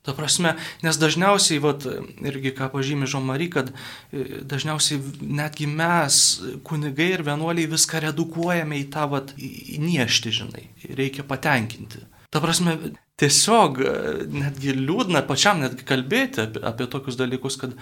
[0.00, 1.84] Ta prasme, nes dažniausiai, vat,
[2.24, 6.20] irgi ką pažymė Žomary, kad e, dažniausiai netgi mes,
[6.64, 10.64] kunigai ir vienuoliai, viską redukuojame į tą vat, niešti, žinai,
[10.96, 12.00] reikia patenkinti.
[12.32, 12.78] Ta prasme,
[13.20, 13.92] tiesiog e,
[14.32, 17.74] netgi liūdna pačiam netgi kalbėti apie, apie tokius dalykus, kad,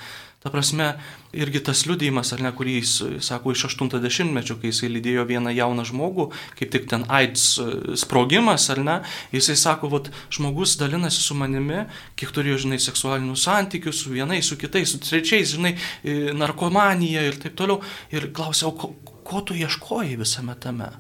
[0.43, 0.89] ta prasme,
[1.37, 2.95] irgi tas liūdėjimas, ar ne, kurį jis
[3.27, 7.69] sako iš 80-mečio, kai jisai lydėjo vieną jauną žmogų, kaip tik ten AIDS e,
[8.01, 8.99] sprogimas, ar ne,
[9.35, 11.85] jisai sako, vat, žmogus dalinasi su manimi,
[12.19, 17.39] kiek turėjo, žinai, seksualinių santykių su vienais, su kitais, su trečiais, žinai, e, narkomanija ir
[17.43, 17.83] taip toliau.
[18.15, 18.93] Ir klausiau, ko,
[19.27, 20.91] ko tu ieškojai visame tame?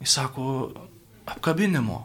[0.00, 0.46] Jis sako,
[1.30, 2.00] apkabinimo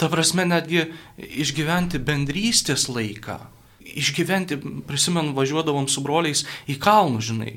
[0.00, 3.38] Ta prasme, netgi išgyventi bendrystės laiką.
[3.84, 7.54] Išgyventi, prisimenu, važiuodavom su broliais į kalnų, žinai.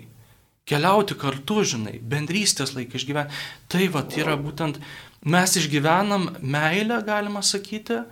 [0.68, 3.42] Keliauti kartu, žinai, bendrystės laiką išgyventi.
[3.72, 4.78] Tai va, yra būtent,
[5.26, 8.04] mes išgyvenam meilę, galima sakyti,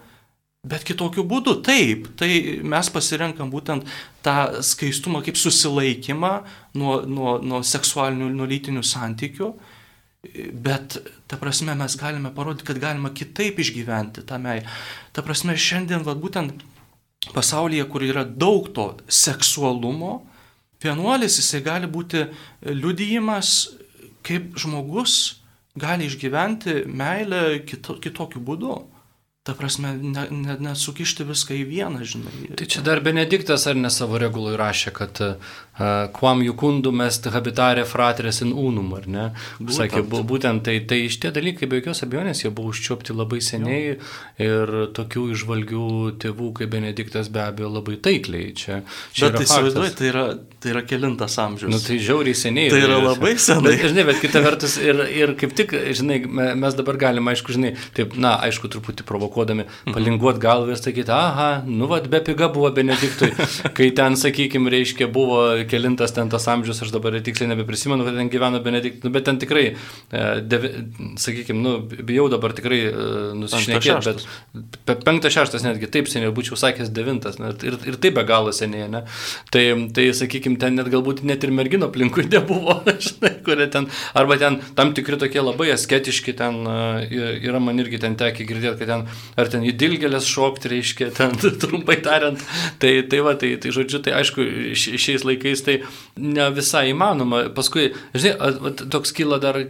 [0.65, 1.59] bet kitokiu būdu.
[1.65, 3.85] Taip, tai mes pasirenkam būtent
[4.25, 6.33] tą skaistumą kaip susilaikymą
[6.79, 9.53] nuo, nuo, nuo seksualinių, nuo lytinių santykių
[10.53, 14.65] Bet, ta prasme, mes galime parodyti, kad galima kitaip išgyventi tą meilę.
[15.13, 16.63] Ta prasme, šiandien, va, būtent
[17.35, 20.19] pasaulyje, kur yra daug to seksualumo,
[20.83, 22.27] vienuolis jisai gali būti
[22.65, 23.55] liudijimas,
[24.25, 25.37] kaip žmogus
[25.77, 28.75] gali išgyventi meilę kito, kitokiu būdu.
[29.45, 32.47] Ta prasme, nesukišti ne, ne viską į vieną, žinai.
[32.57, 35.21] Tai čia dar Benediktas ar ne savo regului rašė, kad
[36.15, 39.25] quam jukundum est habitare fratres in unum, ar ne?
[39.59, 39.75] Būtent.
[39.75, 43.97] Sakė, būtent tai, tai šitie dalykai be jokios abejonės jie buvo užčiopti labai seniai jo.
[44.45, 45.87] ir tokių išvalgių
[46.23, 48.53] tėvų kaip Benediktas be abejo labai taikliai.
[48.55, 48.79] Čia,
[49.11, 50.23] čia bet tai įsivaizduoju, tai yra,
[50.63, 51.71] tai yra kelintas amžius.
[51.73, 52.71] Nu, tai žiauriai seniai.
[52.71, 53.75] Tai yra labai senai.
[53.75, 56.21] Bet, žinai, bet kita vertus ir, ir kaip tik, žinai,
[56.55, 59.95] mes dabar galime, aišku, žinai, taip, na, aišku, truputį provokuodami, mhm.
[59.97, 63.33] palinguot galvą ir sakyti, aha, nu, vad, be piga buvo Benediktui,
[63.77, 68.29] kai ten, sakykime, reiškia, buvo kelintas ten tas amžius, aš dabar tiksliai nebeprisimenu, kad ten
[68.31, 70.71] gyveno Benediktas, nu, bet ten tikrai, e, devi,
[71.21, 72.93] sakykime, nu, bijau dabar tikrai e,
[73.39, 74.27] nusišnekėti,
[74.87, 78.53] bet penktas, šeštas netgi taip seniai, būčiau sakęs devintas, ne, ir, ir taip be galo
[78.55, 79.03] seniai, ne.
[79.53, 79.63] Tai,
[79.95, 84.59] tai sakykime, ten net galbūt net ir mergino aplinkui nebuvo, žinai, kurie ten, arba ten
[84.77, 89.07] tam tikri tokie labai asketiški, ten e, yra man irgi ten tekia girdėti, kad ten,
[89.39, 92.41] ar ten į dilgelės šokti, reiškia, ten trumpai tariant,
[92.81, 95.81] tai, tai va, tai, tai žodžiu, tai aišku, šiais laikais laikais tai
[96.17, 97.49] ne visai įmanoma.
[97.55, 99.63] Paskui, žinai, toks kyla dar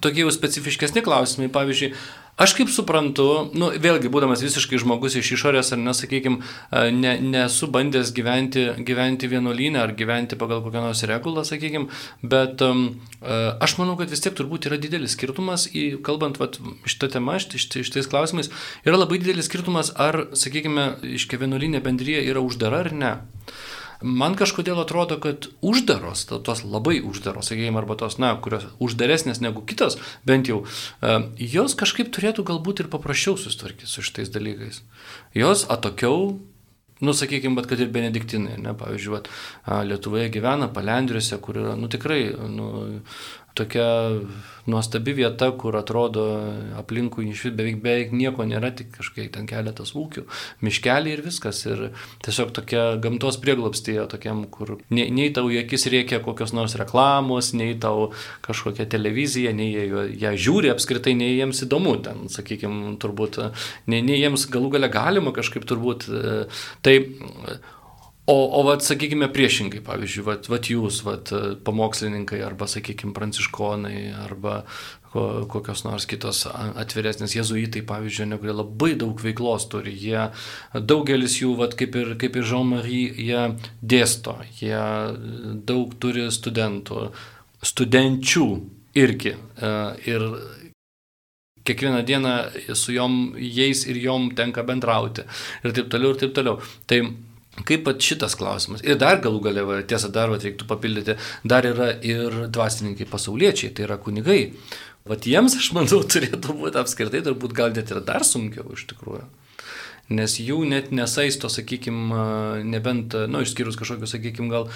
[0.00, 1.50] tokie jau specifiškesni klausimai.
[1.52, 1.94] Pavyzdžiui,
[2.40, 6.38] Aš kaip suprantu, nu, vėlgi, būdamas visiškai žmogus iš išorės, ar nesakykime,
[6.96, 11.92] ne, nesu bandęs gyventi, gyventi vienuolynę ar gyventi pagal kokią nors regulą, sakykime,
[12.24, 12.86] bet um,
[13.20, 16.56] aš manau, kad vis tiek turbūt yra didelis skirtumas, į, kalbant vat,
[16.88, 18.48] šitą temą, šitais klausimais,
[18.88, 20.88] yra labai didelis skirtumas, ar, sakykime,
[21.20, 23.14] iškia vienuolynė bendryje yra uždara ar ne.
[24.02, 29.64] Man kažkodėl atrodo, kad uždaros, tos labai uždaros, sakykime, arba tos, na, kurios uždaresnės negu
[29.66, 30.62] kitos, bent jau,
[31.00, 31.18] e,
[31.54, 34.82] jos kažkaip turėtų galbūt ir paprasčiau susitvarkyti su šitais dalykais.
[35.38, 36.34] Jos atokiau
[37.02, 39.28] Nu, sakykime, bet kad ir benediktinai, ne, pavyzdžiui, vat,
[39.88, 42.68] Lietuvoje gyvena palendriuose, kur yra, nu, tikrai, nu,
[43.58, 43.86] tokia
[44.66, 46.24] nuostabi vieta, kur atrodo
[46.78, 50.24] aplinkui iš vis beveik, beveik nieko nėra, tik kažkiek ten keletas ūkių,
[50.62, 51.64] miškeliai ir viskas.
[51.66, 51.82] Ir
[52.24, 57.52] tiesiog tokia gamtos prieglapstėje, tokiam, kur nei, nei tau į akis reikia kokios nors reklamos,
[57.58, 58.12] nei tau
[58.46, 63.42] kažkokia televizija, nei jie ją žiūri apskritai, nei jiems įdomu ten, sakykime, turbūt,
[63.90, 66.08] nei, nei jiems galų gale galima kažkaip turbūt.
[66.86, 66.96] Tai
[68.26, 71.32] O, o vat, sakykime, priešingai, pavyzdžiui, vat, vat jūs, vat,
[71.66, 74.60] pamokslininkai, arba, sakykime, pranciškonai, arba
[75.12, 79.92] kokios nors kitos atviresnės jezuitai, pavyzdžiui, ne, kurie labai daug veiklos turi.
[79.98, 80.28] Jie,
[80.72, 83.42] daugelis jų, vat, kaip ir, kaip ir Jean-Marie, jie
[83.82, 84.78] dėsto, jie
[85.68, 87.10] daug turi studentų,
[87.72, 88.46] studenčių
[89.02, 89.34] irgi.
[89.34, 89.74] E,
[90.08, 90.28] ir
[91.66, 92.38] kiekvieną dieną
[92.78, 95.26] su jom, jais ir jom tenka bendrauti.
[95.62, 96.58] Ir taip toliau, ir taip toliau.
[96.86, 97.02] Tai
[97.68, 98.80] Kaip pat šitas klausimas.
[98.86, 103.84] Ir dar galų galę, tiesą dar va, reiktų papildyti, dar yra ir dvasininkai pasauliečiai, tai
[103.84, 104.40] yra kunigai.
[105.08, 109.28] Vat jiems, aš manau, turėtų būti apskritai, turbūt gal net ir dar sunkiau iš tikrųjų
[110.14, 114.68] nes jų net nesaisto, sakykime, nebent, na, nu, išskyrus kažkokius, sakykime, gal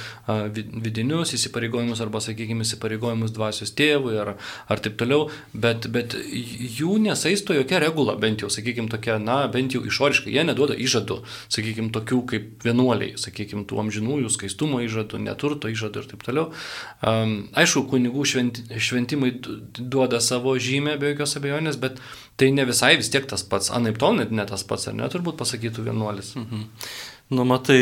[0.83, 4.35] vidinius įsipareigojimus arba, sakykime, įsipareigojimus dvasios tėvui ar,
[4.73, 9.77] ar taip toliau, bet, bet jų nesaisto jokia regula, bent jau, sakykime, tokia, na, bent
[9.77, 11.21] jau išoriškai, jie neduoda įžadų,
[11.53, 16.49] sakykime, tokių kaip vienuoliai, sakykime, tų amžinųjų skaistumo įžadų, neturto įžadų ir taip toliau.
[17.03, 19.33] Aišku, kunigų šventi, šventimai
[19.79, 22.01] duoda savo žymę be jokios abejonės, bet
[22.37, 25.09] tai ne visai vis tiek tas pats, anaip tol net ne tas pats, ar ne,
[25.13, 26.35] turbūt pasakytų vienuolis.
[26.37, 26.67] Mhm.
[27.35, 27.81] Nu, matai,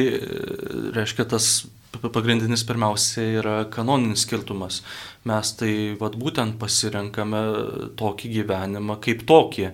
[0.96, 1.66] reiškia, tas
[2.00, 4.80] pagrindinis pirmiausia yra kanoninis skirtumas.
[5.28, 7.42] Mes tai vat, būtent pasirenkame
[7.98, 9.68] tokį gyvenimą kaip tokį,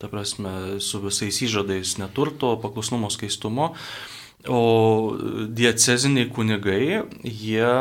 [0.00, 3.74] ta prasme, su visais įžadais neturto, paklusnumo skaistumo.
[4.48, 4.60] O
[5.52, 7.74] dieceziniai kunigai, jie,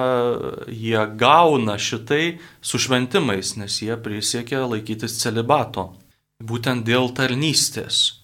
[0.75, 5.93] jie gauna šitai su šventimais, nes jie prisiekia laikytis celibato
[6.39, 8.19] būtent dėl tarnystės.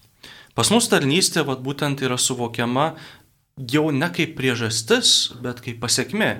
[0.56, 2.94] Pas mus tarnystė vat, būtent yra suvokiama
[3.72, 6.30] jau ne kaip priežastis, bet kaip pasiekmė.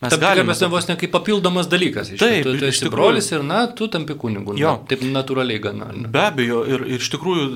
[0.00, 2.10] Mes Tam galime mes vos ne kaip papildomas dalykas.
[2.12, 4.56] Iš taip, tu, tu esi brolis ir, na, tu tampi kunigu.
[4.60, 4.76] Jo.
[4.76, 5.88] Na, taip natūraliai gana.
[5.96, 6.08] Ne?
[6.12, 7.46] Be abejo, ir, ir iš tikrųjų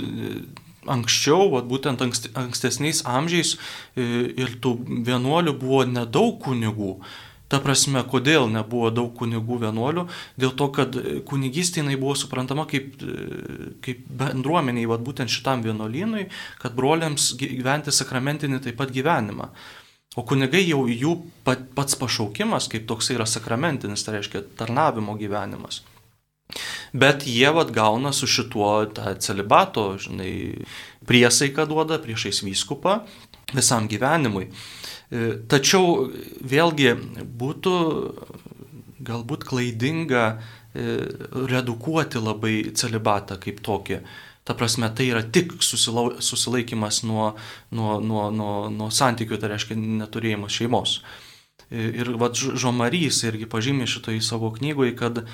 [0.88, 3.56] anksčiau, vat, būtent ankstesniais amžiais
[3.96, 4.76] ir tų
[5.08, 6.94] vienuolių buvo nedaug kunigų.
[7.50, 10.04] Ta prasme, kodėl nebuvo daug kunigų vienuolių?
[10.38, 10.94] Dėl to, kad
[11.26, 12.92] kunigystė jinai buvo suprantama kaip,
[13.82, 16.28] kaip bendruomeniai, vad būtent šitam vienuolynui,
[16.62, 19.50] kad broliams gyventi sakramentinį taip pat gyvenimą.
[20.18, 25.82] O kunigai jau jų pat, pats pašaukimas, kaip toksai yra sakramentinis, tai reiškia tarnavimo gyvenimas.
[26.92, 30.66] Bet jie vad gauna su šituo tą celibato, žinai,
[31.06, 33.00] priesaiką duoda priešais vyskupą
[33.54, 34.48] visam gyvenimui.
[35.10, 36.06] E, tačiau
[36.46, 36.94] vėlgi
[37.40, 37.76] būtų
[39.06, 40.84] galbūt klaidinga e,
[41.50, 44.02] redukuoti labai celibatą kaip tokį.
[44.46, 47.32] Ta prasme, tai yra tik susilau, susilaikimas nuo,
[47.74, 51.00] nuo, nuo, nuo, nuo santykių, tai reiškia neturėjimas šeimos.
[51.68, 55.24] E, ir vad Žomarys irgi pažymė šitoje savo knygoje, kad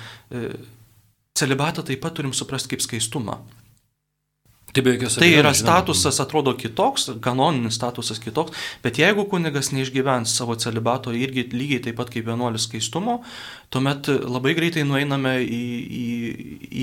[1.37, 3.37] celibatą taip pat turim suprasti kaip skaistumą.
[4.73, 4.83] Tai,
[5.17, 8.53] tai yra statusas, atrodo kitoks, kanoninis statusas kitoks,
[8.83, 13.21] bet jeigu kunigas neišgyvens savo celibato irgi lygiai taip pat kaip vienuolis skaistumo,
[13.73, 15.63] tuomet labai greitai nueiname į,
[16.01, 16.05] į,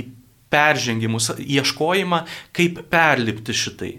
[0.00, 0.04] į
[0.54, 2.24] peržengimus, ieškojimą,
[2.56, 3.92] kaip perlipti šitai.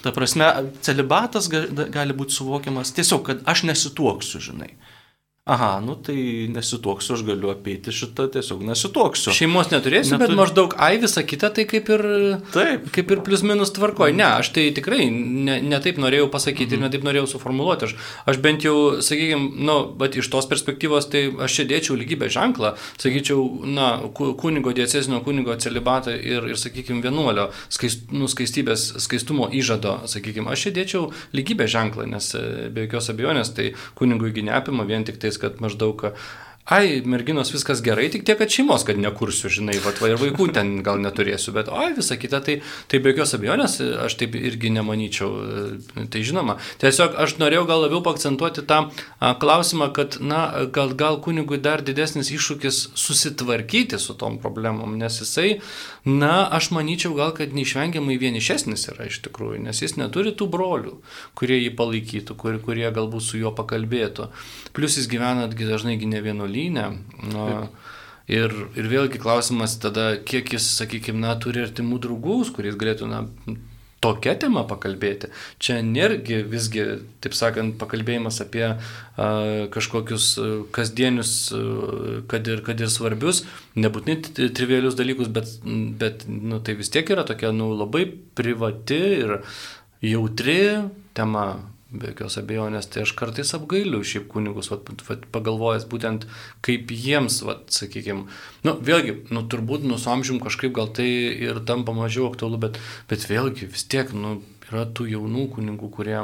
[0.00, 0.48] Ta prasme,
[0.86, 4.72] celibatas gali būti suvokiamas tiesiog, kad aš nesituoksiu, žinai
[5.50, 9.32] aha, nu tai nesituoksiu, aš galiu apeiti šitą, tiesiog nesituoksiu.
[9.34, 10.30] Šeimos neturėsiu, Neturi...
[10.30, 12.04] bet maždaug, ai, visa kita tai kaip ir,
[12.54, 12.86] taip.
[12.94, 14.14] kaip ir plus minus tvarkoju.
[14.14, 16.78] Ne, aš tai tikrai ne, ne taip norėjau pasakyti mhm.
[16.78, 17.88] ir ne taip norėjau suformuoluoti.
[17.88, 17.96] Aš,
[18.30, 22.76] aš bent jau, sakykime, nu, bet iš tos perspektyvos, tai aš čia dėčiau lygybę ženklą,
[23.02, 29.98] sakyčiau, na, kunigo diecezinio kunigo celibatą ir, ir sakykime, vienuolio skaist, nu, skaistybės, skaistumo įžado,
[30.14, 32.30] sakykime, aš čia dėčiau lygybę ženklą, nes
[32.70, 36.10] be jokios abejonės tai kunigui neapima vien tik tais kad maždaug
[36.70, 40.46] ai, merginos viskas gerai, tik tiek, kad šeimos, kad nekursiu, žinai, va, va ir vaikų
[40.54, 43.74] ten gal neturėsiu, bet, oi, visa kita, tai, tai be jokios abejonės,
[44.06, 45.30] aš taip irgi nemanyčiau.
[46.12, 51.18] Tai žinoma, tiesiog aš norėjau gal labiau pakcentuoti tą a, klausimą, kad, na, gal, gal
[51.24, 55.56] kunigui dar didesnis iššūkis susitvarkyti su tom problemom, nes jisai,
[56.04, 60.96] na, aš manyčiau gal, kad neišvengiamai vienišesnis yra iš tikrųjų, nes jis neturi tų brolių,
[61.38, 64.30] kurie jį palaikytų, kur, kurie galbūt su juo pakalbėtų.
[64.76, 66.86] Plus jis gyvena dažnai ne vienuolynę.
[67.34, 67.48] Nu,
[68.30, 73.26] ir, ir vėlgi klausimas tada, kiek jis, sakykime, na, turi artimų draugų, kuriais galėtų, na,
[74.00, 75.30] tokia tema pakalbėti.
[75.60, 76.84] Čia nėrgi visgi,
[77.24, 78.76] taip sakant, pakalbėjimas apie a,
[79.74, 80.28] kažkokius
[80.74, 81.34] kasdienius,
[82.30, 83.44] kad, ir, kad ir svarbius,
[83.76, 85.52] nebūtinai trivialius dalykus, bet,
[86.00, 89.36] bet nu, tai vis tiek yra tokia nu, labai privati ir
[90.00, 90.60] jautri
[91.16, 91.46] tema
[91.90, 96.26] Be jokios abejonės, tai aš kartais apgailiu šiaip kunigus, vat, vat, pagalvojęs būtent
[96.62, 98.28] kaip jiems, vat, sakykime,
[98.66, 101.08] nu, vėlgi, nu, turbūt nusamžym kažkaip gal tai
[101.48, 102.78] ir tampa mažiau aktualu, bet,
[103.10, 104.36] bet vėlgi vis tiek, nu,
[104.68, 106.20] yra tų jaunų kunigų, kurie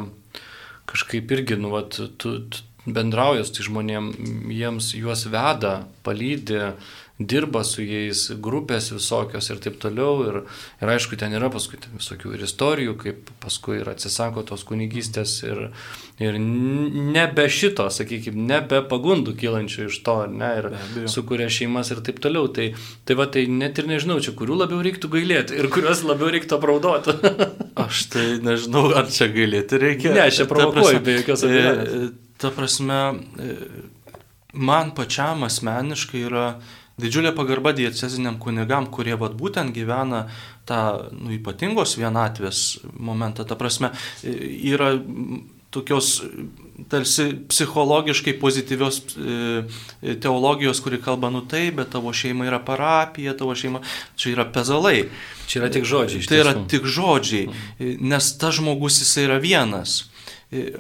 [0.87, 4.13] kažkaip irgi, nu, vat, tu, tu bendrauja su tai žmonėm,
[4.55, 6.77] jiems juos veda, palydė,
[7.19, 10.19] dirba su jais, grupės visokios ir taip toliau.
[10.29, 10.39] Ir,
[10.83, 15.39] ir aišku, ten yra paskui ten visokių ir istorijų, kaip paskui ir atsisako tos kunigystės
[15.47, 15.63] ir,
[16.21, 22.21] ir nebe šito, sakykime, nebe pagundų kylančių iš to, ne, ir sukuria šeimas ir taip
[22.25, 22.51] toliau.
[22.53, 22.69] Tai,
[23.09, 26.61] tai va, tai net ir nežinau, čia kurių labiau reiktų gailėti ir kuriuos labiau reiktų
[26.61, 27.17] apraudoti.
[27.87, 30.13] Aš tai nežinau, ar čia gailėti reikia.
[30.13, 32.15] Ne, aš čia provokuoju, be jokios e, abejonės.
[32.41, 33.01] Ta prasme,
[33.37, 33.57] e,
[34.57, 36.47] man pačiam asmeniškai yra
[37.01, 40.27] didžiulė pagarba dieceziniam kunigam, kurie vat, būtent gyvena
[40.69, 42.63] tą nu, ypatingos vienatvės
[42.97, 43.45] momentą.
[43.49, 43.93] Ta prasme,
[44.25, 44.95] yra
[45.77, 46.23] tokios
[46.89, 49.01] tarsi psichologiškai pozityvios
[50.23, 53.83] teologijos, kuri kalba, nu tai, bet tavo šeima yra parapija, tavo šeima,
[54.17, 55.07] čia yra pezalai.
[55.47, 56.27] Čia yra tik žodžiai.
[56.29, 57.49] Tai yra tik žodžiai,
[58.01, 60.05] nes tas žmogus jisai yra vienas.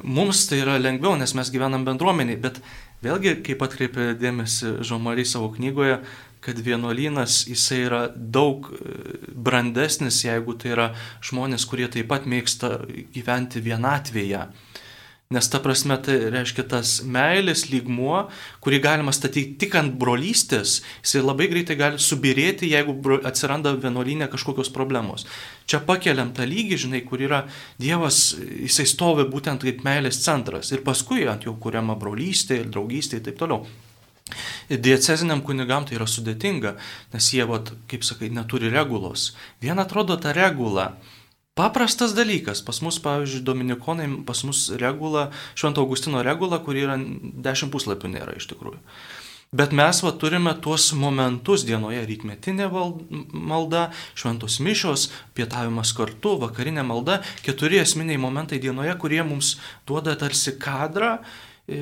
[0.06, 2.60] Mums tai yra lengviau, nes mes gyvenam bendruomeniai, bet
[3.04, 5.98] Vėlgi, kaip atkreipė dėmesį Žomary savo knygoje,
[6.44, 8.94] kad vienuolynas jisai yra daug e,
[9.34, 10.86] brandesnis, jeigu tai yra
[11.24, 12.78] žmonės, kurie taip pat mėgsta
[13.14, 14.46] gyventi vienatvėje.
[15.26, 18.28] Nes ta prasme tai reiškia tas meilės lygmuo,
[18.62, 22.94] kurį galima statyti tik ant brolystės, jisai labai greitai gali subirėti, jeigu
[23.26, 25.26] atsiranda vienuolinė kažkokios problemos.
[25.66, 27.42] Čia pakeliam tą lygį, žinai, kur yra
[27.82, 33.18] Dievas, jisai stovi būtent kaip meilės centras ir paskui ant jo kuriama brolystė ir draugystė
[33.18, 33.66] ir taip toliau.
[34.70, 36.76] Dieceziniam kunigam tai yra sudėtinga,
[37.12, 39.32] nes jie, vat, kaip sakai, neturi regulos.
[39.62, 40.92] Viena atrodo ta regula
[41.56, 42.60] Paprastas dalykas.
[42.60, 48.34] Pas mus, pavyzdžiui, Dominikonai, pas mus regula, Švento Augustino regula, kuri yra 10 puslapių nėra
[48.36, 48.76] iš tikrųjų.
[49.56, 52.66] Bet mes va, turime tuos momentus dienoje- rytmetinė
[53.32, 60.58] malda, šventos mišios, pietavimas kartu, vakarinė malda- keturi esminiai momentai dienoje, kurie mums duoda tarsi
[60.58, 61.20] kadrą,
[61.66, 61.74] e,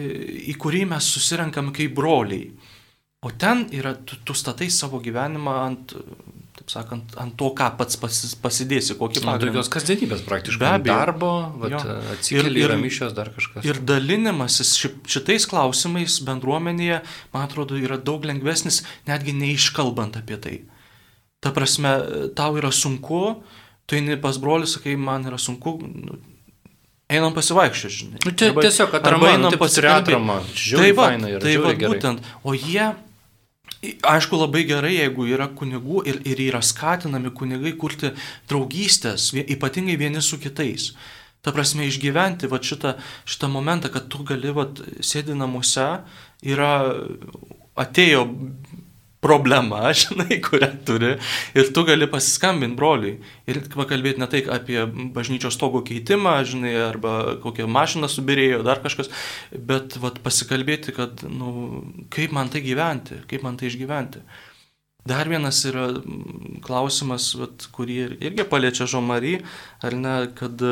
[0.52, 2.52] į kurį mes susirenkam kaip broliai.
[3.22, 5.94] O ten yra, tu, tu statai savo gyvenimą ant
[6.64, 7.98] taip sakant, ant to, ką pats
[8.40, 9.53] pasidėsi, kokį pagrindą.
[9.53, 10.61] Tokios kasdienybės praktiškai.
[10.62, 10.96] Be abejo.
[10.96, 11.33] Darbo,
[12.14, 13.66] atsikeli ir, ir mišios dar kažkas.
[13.68, 14.72] Ir dalinimasis
[15.05, 17.03] šitais klausimais bendruomenėje,
[17.37, 20.57] man atrodo, yra daug lengvesnis, netgi neiškalbant apie tai.
[21.44, 21.92] Ta prasme,
[22.37, 23.24] tau yra sunku,
[23.85, 26.16] tu eini pas brolius, sakai, man yra sunku, nu,
[27.12, 28.22] einam pasivaikščioti, žinai.
[28.24, 30.16] Nu, tai tiesiog atrama, einam pasikalbėti.
[30.81, 31.11] Tai va,
[31.44, 32.94] tai va, būtent, o jie
[34.07, 38.12] Aišku, labai gerai, jeigu yra kunigų ir, ir yra skatinami kunigai kurti
[38.51, 40.92] draugystės, ypatingai vieni su kitais.
[41.44, 42.94] Ta prasme, išgyventi va, šitą,
[43.29, 44.68] šitą momentą, kad tu gali, va,
[45.05, 45.88] sėdi namuose,
[46.44, 46.73] yra
[47.85, 48.25] atėjo
[49.24, 51.14] problema, žinai, kurią turi
[51.56, 53.14] ir tu gali pasiskambinti broliui
[53.50, 54.82] ir pakalbėti ne tai apie
[55.16, 59.12] bažnyčios stogo keitimą, žinai, arba kokią mašiną subirėjo, dar kažkas,
[59.52, 61.84] bet vat, pasikalbėti, kad, nu,
[62.14, 64.24] kaip man tai gyventi, kaip man tai išgyventi.
[65.04, 65.90] Dar vienas yra
[66.64, 69.38] klausimas, vat, kurį irgi paliečia Žomary,
[69.84, 70.62] ar ne, kad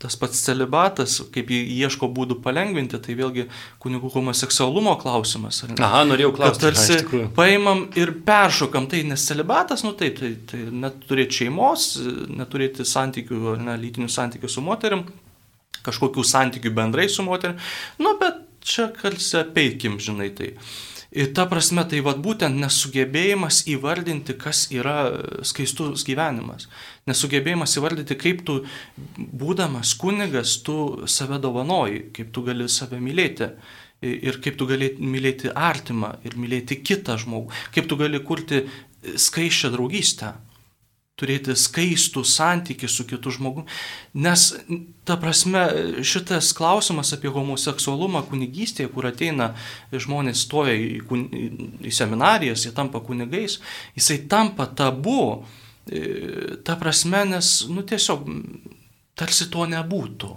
[0.00, 3.44] tas pats celibatas, kaip jį ieško būdų palengvinti, tai vėlgi
[3.82, 5.60] kunigų homoseksualumo klausimas.
[5.76, 6.64] Aha, norėjau klausti.
[6.64, 11.90] Tarsi aha, paimam ir peršokam tai, nes celibatas, nu taip, tai, tai neturėti šeimos,
[12.32, 15.04] neturėti santykių, ne, lytinių santykių su moterim,
[15.84, 17.60] kažkokių santykių bendrai su moterim,
[18.00, 20.54] nu bet čia kalsi apeikim, žinai, tai.
[21.10, 25.10] Ir ta prasme, tai vad būtent nesugebėjimas įvardinti, kas yra
[25.42, 26.68] skaistus gyvenimas.
[27.10, 28.60] Nesugebėjimas įvardinti, kaip tu,
[29.18, 33.50] būdamas kunigas, tu save dovanoji, kaip tu gali save mylėti.
[34.00, 38.62] ir kaip tu gali mylėti artimą ir mylėti kitą žmogų, kaip tu gali kurti
[39.04, 40.30] skaiščią draugystę,
[41.20, 43.64] turėti skaistų santykių su kitu žmogu.
[44.24, 44.48] Nes,
[45.08, 45.62] ta prasme,
[46.06, 49.52] šitas klausimas apie homoseksualumą kunigystėje, kur ateina
[49.92, 51.26] žmonės stoja į, kun...
[51.84, 53.60] į seminarijas, jie tampa kunigais,
[53.98, 55.44] jisai tampa tabu.
[55.90, 58.28] E, ta prasme, nes, nu tiesiog,
[59.18, 60.36] tarsi to nebūtų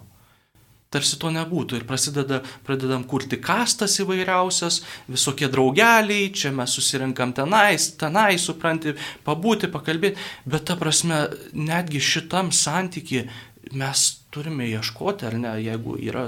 [0.93, 1.79] tarsi to nebūtų.
[1.79, 4.81] Ir prasideda, pradedam kurti kastas įvairiausias,
[5.11, 8.95] visokie draugeliai, čia mes susirinkam tenais, tenai, supranti,
[9.27, 11.25] pabūti, pakalbėti, bet ta prasme,
[11.57, 13.25] netgi šitam santyki
[13.73, 16.27] mes turime ieškoti, ar ne, jeigu yra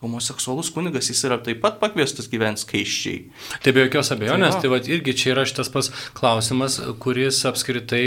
[0.00, 3.18] homoseksualus kunigas, jis yra taip pat pakviestas gyventi skaiščiai.
[3.64, 8.06] Tai be jokios abejonės, tai, tai va, irgi čia yra šitas pas klausimas, kuris apskritai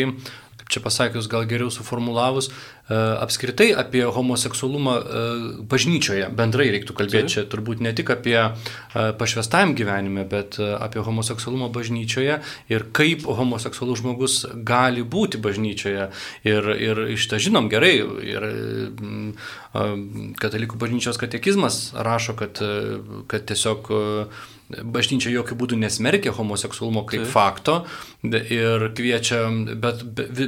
[0.64, 2.48] kaip čia pasakius, gal geriau suformulavus,
[2.92, 5.24] apskritai apie homoseksualumą e,
[5.72, 7.32] bažnyčioje bendrai reiktų kalbėti.
[7.38, 8.52] Čia turbūt ne tik apie e,
[9.20, 12.42] pašvestajam gyvenime, bet apie homoseksualumą bažnyčioje
[12.74, 16.10] ir kaip homoseksualus žmogus gali būti bažnyčioje.
[16.44, 17.96] Ir, ir iš tą žinom gerai.
[18.28, 18.50] Ir,
[19.74, 22.60] Katalikų bažnyčios katekizmas rašo, kad,
[23.32, 23.90] kad tiesiog
[24.84, 27.32] bažnyčia jokių būdų nesmerkia homoseksualumo kaip Taip.
[27.34, 27.76] fakto
[28.24, 29.42] ir kviečia,
[29.84, 30.04] bet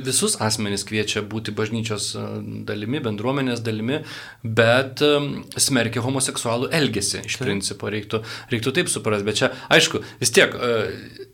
[0.07, 2.26] visus asmenys kviečia būti bažnyčios e,
[2.67, 4.01] dalimi, bendruomenės dalimi,
[4.43, 5.13] bet e,
[5.61, 7.45] smerkia homoseksualų elgesį iš Taip.
[7.45, 8.23] principo, reiktų,
[8.53, 10.73] reiktų taip suprasti, bet čia aišku, vis tiek e,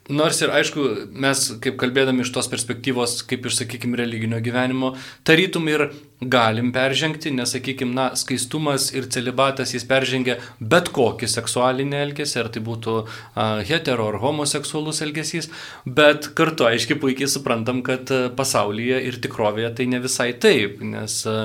[0.09, 0.83] Nors ir aišku,
[1.13, 4.95] mes kaip kalbėdami iš tos perspektyvos, kaip ir sakykime, religinio gyvenimo,
[5.27, 5.83] tarytum ir
[6.21, 12.49] galim peržengti, nes sakykime, na, skaistumas ir celibatas jis peržengia bet kokį seksualinį elgesį, ar
[12.49, 15.51] tai būtų a, hetero ar homoseksualus elgesys,
[15.85, 21.39] bet kartu aiškiai puikiai suprantam, kad pasaulyje ir tikrovėje tai ne visai taip, nes a,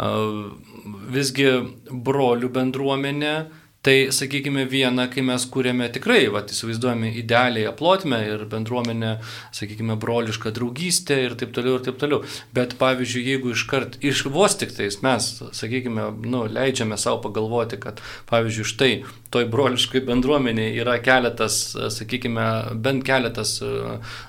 [0.00, 0.12] a,
[1.12, 1.52] visgi
[1.92, 3.34] brolių bendruomenė,
[3.80, 9.14] Tai sakykime viena, kai mes kūrėme tikrai, va, įsivaizduojame idealiai aplotmę ir bendruomenę,
[9.56, 12.18] sakykime, brolišką draugystę ir taip toliau ir taip toliau.
[12.52, 18.02] Bet pavyzdžiui, jeigu iškart iš vos tik tais mes, sakykime, nu, leidžiame savo pagalvoti, kad
[18.28, 18.90] pavyzdžiui, štai
[19.32, 21.62] toj broliškai bendruomeniai yra keletas,
[21.96, 22.50] sakykime,
[22.84, 23.54] bent keletas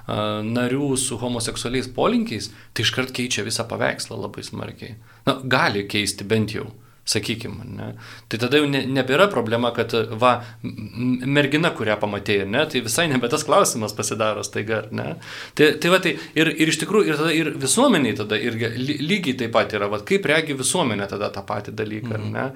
[0.08, 4.96] narių su homoseksualiais polinkiais, tai iškart keičia visą paveikslą labai smarkiai.
[5.28, 6.70] Na, gali keisti bent jau
[7.12, 7.66] sakykime.
[7.78, 7.90] Ne?
[8.32, 10.34] Tai tada jau ne, nebėra problema, kad va,
[10.64, 15.16] mergina, kurią pamatėjai, ne, tai visai nebe tas klausimas pasidaro staiga, ne.
[15.58, 19.38] Tai, tai va, tai ir, ir iš tikrųjų, ir, tada, ir visuomeniai tada irgi lygiai
[19.44, 22.32] taip pat yra, va, kaip regi visuomenė tada tą patį dalyką, mhm.
[22.38, 22.48] ne.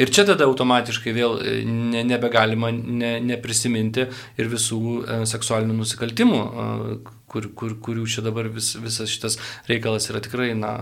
[0.00, 4.08] Ir čia tada automatiškai vėl e, ne, nebegalima ne, neprisiminti
[4.40, 9.38] ir visų e, seksualinių nusikaltimų, e, kur, kur, kurių čia dabar vis, visas šitas
[9.70, 10.72] reikalas yra tikrai na,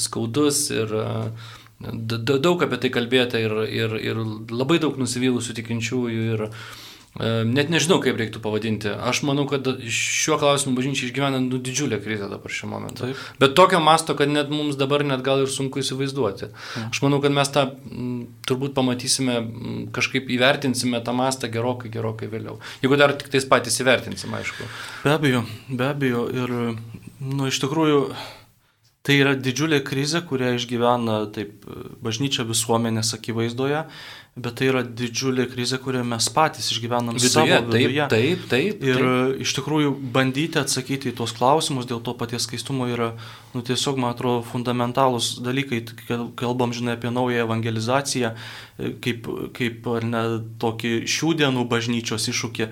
[0.00, 1.48] skaudus ir uh,
[1.78, 4.18] Daug apie tai kalbėta ir, ir, ir
[4.50, 8.90] labai daug nusivylusių tikinčiųjų ir e, net nežinau, kaip reiktų pavadinti.
[8.90, 13.06] Aš manau, kad šiuo klausimu bažnyčia išgyvena nu, didžiulę krizę dabar šiuo momentu.
[13.06, 13.20] Taip.
[13.38, 16.48] Bet tokio masto, kad net mums dabar net gal ir sunku įsivaizduoti.
[16.50, 16.88] Taip.
[16.88, 22.26] Aš manau, kad mes tą m, turbūt pamatysime, m, kažkaip įvertinsime tą mastą gerokai, gerokai
[22.32, 22.58] vėliau.
[22.82, 24.66] Jeigu dar tik tais patys įvertinsime, aišku.
[25.06, 26.26] Be abejo, be abejo.
[26.42, 26.58] Ir,
[27.22, 28.02] nu, iš tikrųjų,
[29.08, 31.62] Tai yra didžiulė krizė, kurią išgyvena taip
[32.04, 33.78] bažnyčia visuomenės akivaizdoje,
[34.36, 38.04] bet tai yra didžiulė krizė, kurią mes patys išgyvenam viduje, savo viduje.
[38.04, 38.82] Taip, taip, taip.
[38.84, 39.38] Ir taip.
[39.46, 43.14] iš tikrųjų bandyti atsakyti į tuos klausimus dėl to paties skaistumo yra,
[43.54, 45.80] nu tiesiog, man atrodo, fundamentalūs dalykai.
[46.36, 48.34] Kalbam, žinai, apie naują evangelizaciją,
[49.06, 50.22] kaip, kaip ar ne,
[50.60, 52.68] tokį šių dienų bažnyčios iššūkį.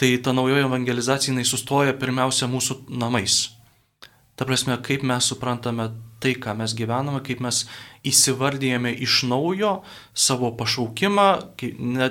[0.00, 3.42] Tai ta naujoji evangelizacija, jinai sustoja pirmiausia mūsų namais
[4.34, 7.60] Ta prasme, kaip mes suprantame tai, ką mes gyvename, kaip mes
[8.08, 9.74] įsivardyjame iš naujo
[10.10, 11.26] savo pašaukimą,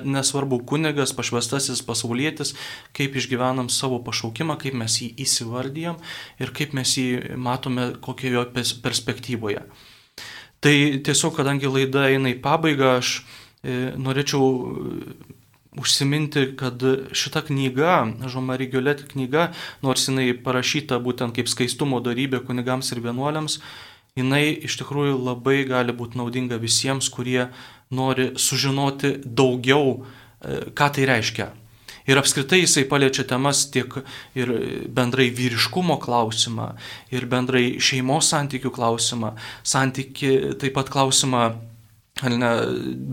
[0.05, 2.53] nesvarbu kunigas, pašvestasis pasaulietis,
[2.95, 5.99] kaip išgyvenam savo pašaukimą, kaip mes jį įsivardyjam
[6.39, 8.45] ir kaip mes jį matome kokioje
[8.85, 9.65] perspektyvoje.
[10.63, 14.45] Tai tiesiog, kadangi laida eina į pabaigą, aš e, norėčiau
[15.79, 19.51] užsiminti, kad šita knyga, Žomari Giolet knyga,
[19.81, 23.59] nors jinai parašyta būtent kaip skaistumo darybė kunigams ir vienuoliams,
[24.19, 27.47] jinai iš tikrųjų labai gali būti naudinga visiems, kurie
[27.93, 31.49] nori sužinoti daugiau, e, ką tai reiškia.
[32.03, 33.93] Ir apskritai jisai paliečia temas tiek
[34.35, 34.49] ir
[34.91, 36.73] bendrai vyriškumo klausimą,
[37.15, 39.31] ir bendrai šeimos santykių klausimą,
[39.63, 41.45] santyki, taip pat klausimą
[42.21, 42.51] ne,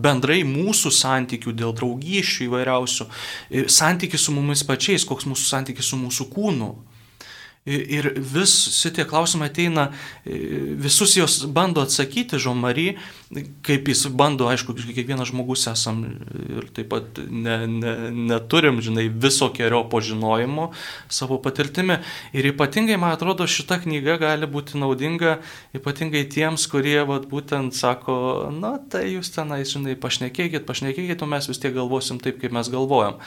[0.05, 3.07] bendrai mūsų santykių dėl draugysčių įvairiausių,
[3.72, 6.70] santykis su mumis pačiais, koks mūsų santykis su mūsų kūnu.
[7.70, 9.90] Ir vis šitie klausimai ateina,
[10.24, 12.96] visus jos bando atsakyti, Žomary,
[13.66, 16.00] kaip jis bando, aišku, kiekvienas žmogus esam
[16.50, 17.94] ir taip pat ne, ne,
[18.32, 20.70] neturim, žinai, visokiojo požinojimo
[21.12, 22.00] savo patirtimi.
[22.34, 25.38] Ir ypatingai, man atrodo, šita knyga gali būti naudinga
[25.76, 31.46] ypatingai tiems, kurie, vat, būtent sako, na, tai jūs tenai, žinai, pašnekėkit, pašnekėkit, o mes
[31.50, 33.20] vis tiek galvosim taip, kaip mes galvojam.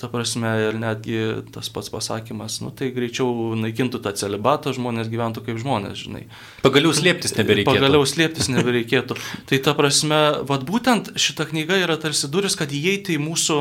[0.00, 1.18] Ta prasme, ir netgi
[1.52, 6.22] tas pats pasakymas, nu tai greičiau naikintų tą celibatą, žmonės gyventų kaip žmonės, žinai.
[6.64, 7.76] Pagaliau slėptis nebereikėtų.
[7.76, 9.18] Pagaliau slėptis nebereikėtų.
[9.50, 13.58] tai ta prasme, vad būtent šita knyga yra tarsi duris, kad įeiti į mūsų,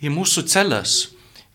[0.00, 1.02] į mūsų celės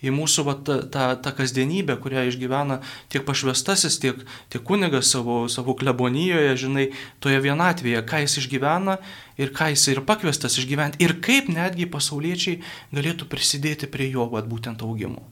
[0.03, 2.79] į mūsų va, tą, tą, tą kasdienybę, kurią išgyvena
[3.13, 4.19] tiek pašvestasis, tiek,
[4.53, 6.89] tiek kunigas savo, savo klebonijoje, žinai,
[7.23, 8.99] toje vienatvėje, ką jis išgyvena
[9.41, 12.61] ir ką jis ir pakviestas išgyventi ir kaip netgi pasauliečiai
[12.93, 15.25] galėtų prisidėti prie jo va, būtent augimo.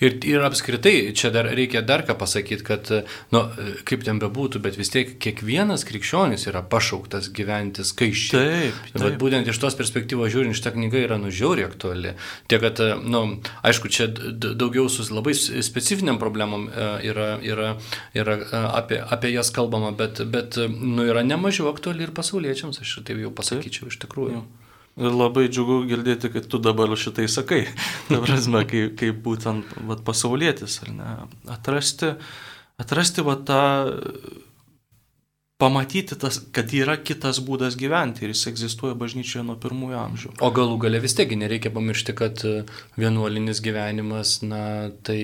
[0.00, 2.90] Ir, ir apskritai, čia dar reikia dar ką pasakyti, kad,
[3.34, 3.42] nu,
[3.88, 8.40] kaip ten bebūtų, bet vis tiek kiekvienas krikščionis yra pašauktas gyventi skaičiai.
[8.40, 8.78] Taip.
[8.92, 9.04] taip.
[9.04, 12.14] Bet būtent iš tos perspektyvos žiūrint, šitą knygą yra nužiauri aktuali.
[12.50, 13.22] Tiek, kad, nu,
[13.66, 17.74] aišku, čia daugiau su labai specifiniam problemom e, yra, yra,
[18.16, 23.00] yra e, apie, apie jas kalbama, bet, bet nu, yra nemažiau aktuali ir pasauliečiams, aš
[23.04, 23.94] taip jau pasakyčiau taip.
[23.94, 24.40] iš tikrųjų.
[24.40, 24.48] Jau.
[24.98, 27.62] Labai džiugu girdėti, kad tu dabar šitai sakai.
[28.10, 31.10] Ta prasme, kaip, kaip būtent vat, pasaulietis, ar ne?
[31.54, 32.14] Atrasti,
[32.82, 33.60] atrasti vat, tą,
[35.60, 40.32] pamatyti, tas, kad yra kitas būdas gyventi ir jis egzistuoja bažnyčioje nuo pirmųjų amžių.
[40.40, 42.40] O galų gale vis tiek nereikia pamiršti, kad
[43.00, 44.62] vienuolinis gyvenimas, na,
[45.06, 45.20] tai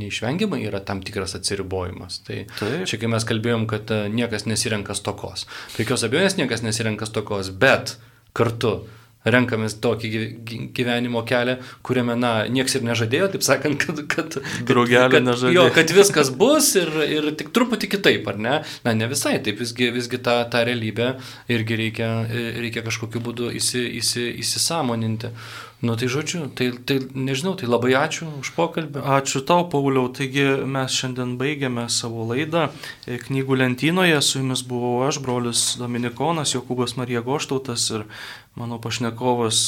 [0.00, 2.20] neišvengiamai yra tam tikras atsiribojimas.
[2.28, 2.84] Tai Taip.
[2.90, 5.48] čia kai mes kalbėjom, kad niekas nesirenka stokos.
[5.74, 7.96] Be jokios abejonės niekas nesirenka stokos, bet
[8.36, 8.82] kartu
[9.28, 10.10] renkamės tokį
[10.76, 15.66] gyvenimo kelią, kuriame, na, nieks ir nežadėjo, taip sakant, kad, kad, Draugelė kad, nežadėjo.
[15.68, 18.54] Jo, kad viskas bus ir, ir tik truputį kitaip, ar ne?
[18.86, 21.12] Na, ne visai, taip visgi, visgi tą, tą realybę
[21.52, 22.12] irgi reikia,
[22.60, 25.34] reikia kažkokiu būdu įsi, įsi, įsisamoninti.
[25.80, 29.00] Nu tai žodžiu, tai, tai nežinau, tai labai ačiū už pokalbį.
[29.00, 30.10] Ačiū tau, Pauliau.
[30.12, 32.66] Taigi mes šiandien baigiame savo laidą.
[33.08, 38.04] Knygų lentynoje su jumis buvau aš, brolis Dominikonas, Jokūbas Marija Goštautas ir
[38.60, 39.62] mano pašnekovas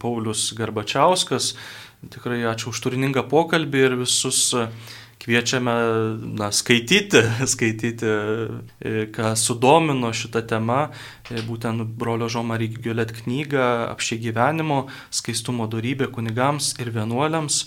[0.00, 1.52] Paulius Garbačiauskas.
[2.08, 4.40] Tikrai ačiū už turiningą pokalbį ir visus
[5.20, 5.74] kviečiame
[6.40, 10.80] na, skaityti, skaityti, e, ką sudomino šitą temą,
[11.30, 17.64] e, būtent brolio Žomary Giolet knygą apšie gyvenimo, skaistumo darybė kunigams ir vienuoliams.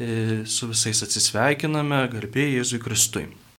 [0.00, 3.26] E, su visais atsisveikiname, garbėjai Jėzui Kristui.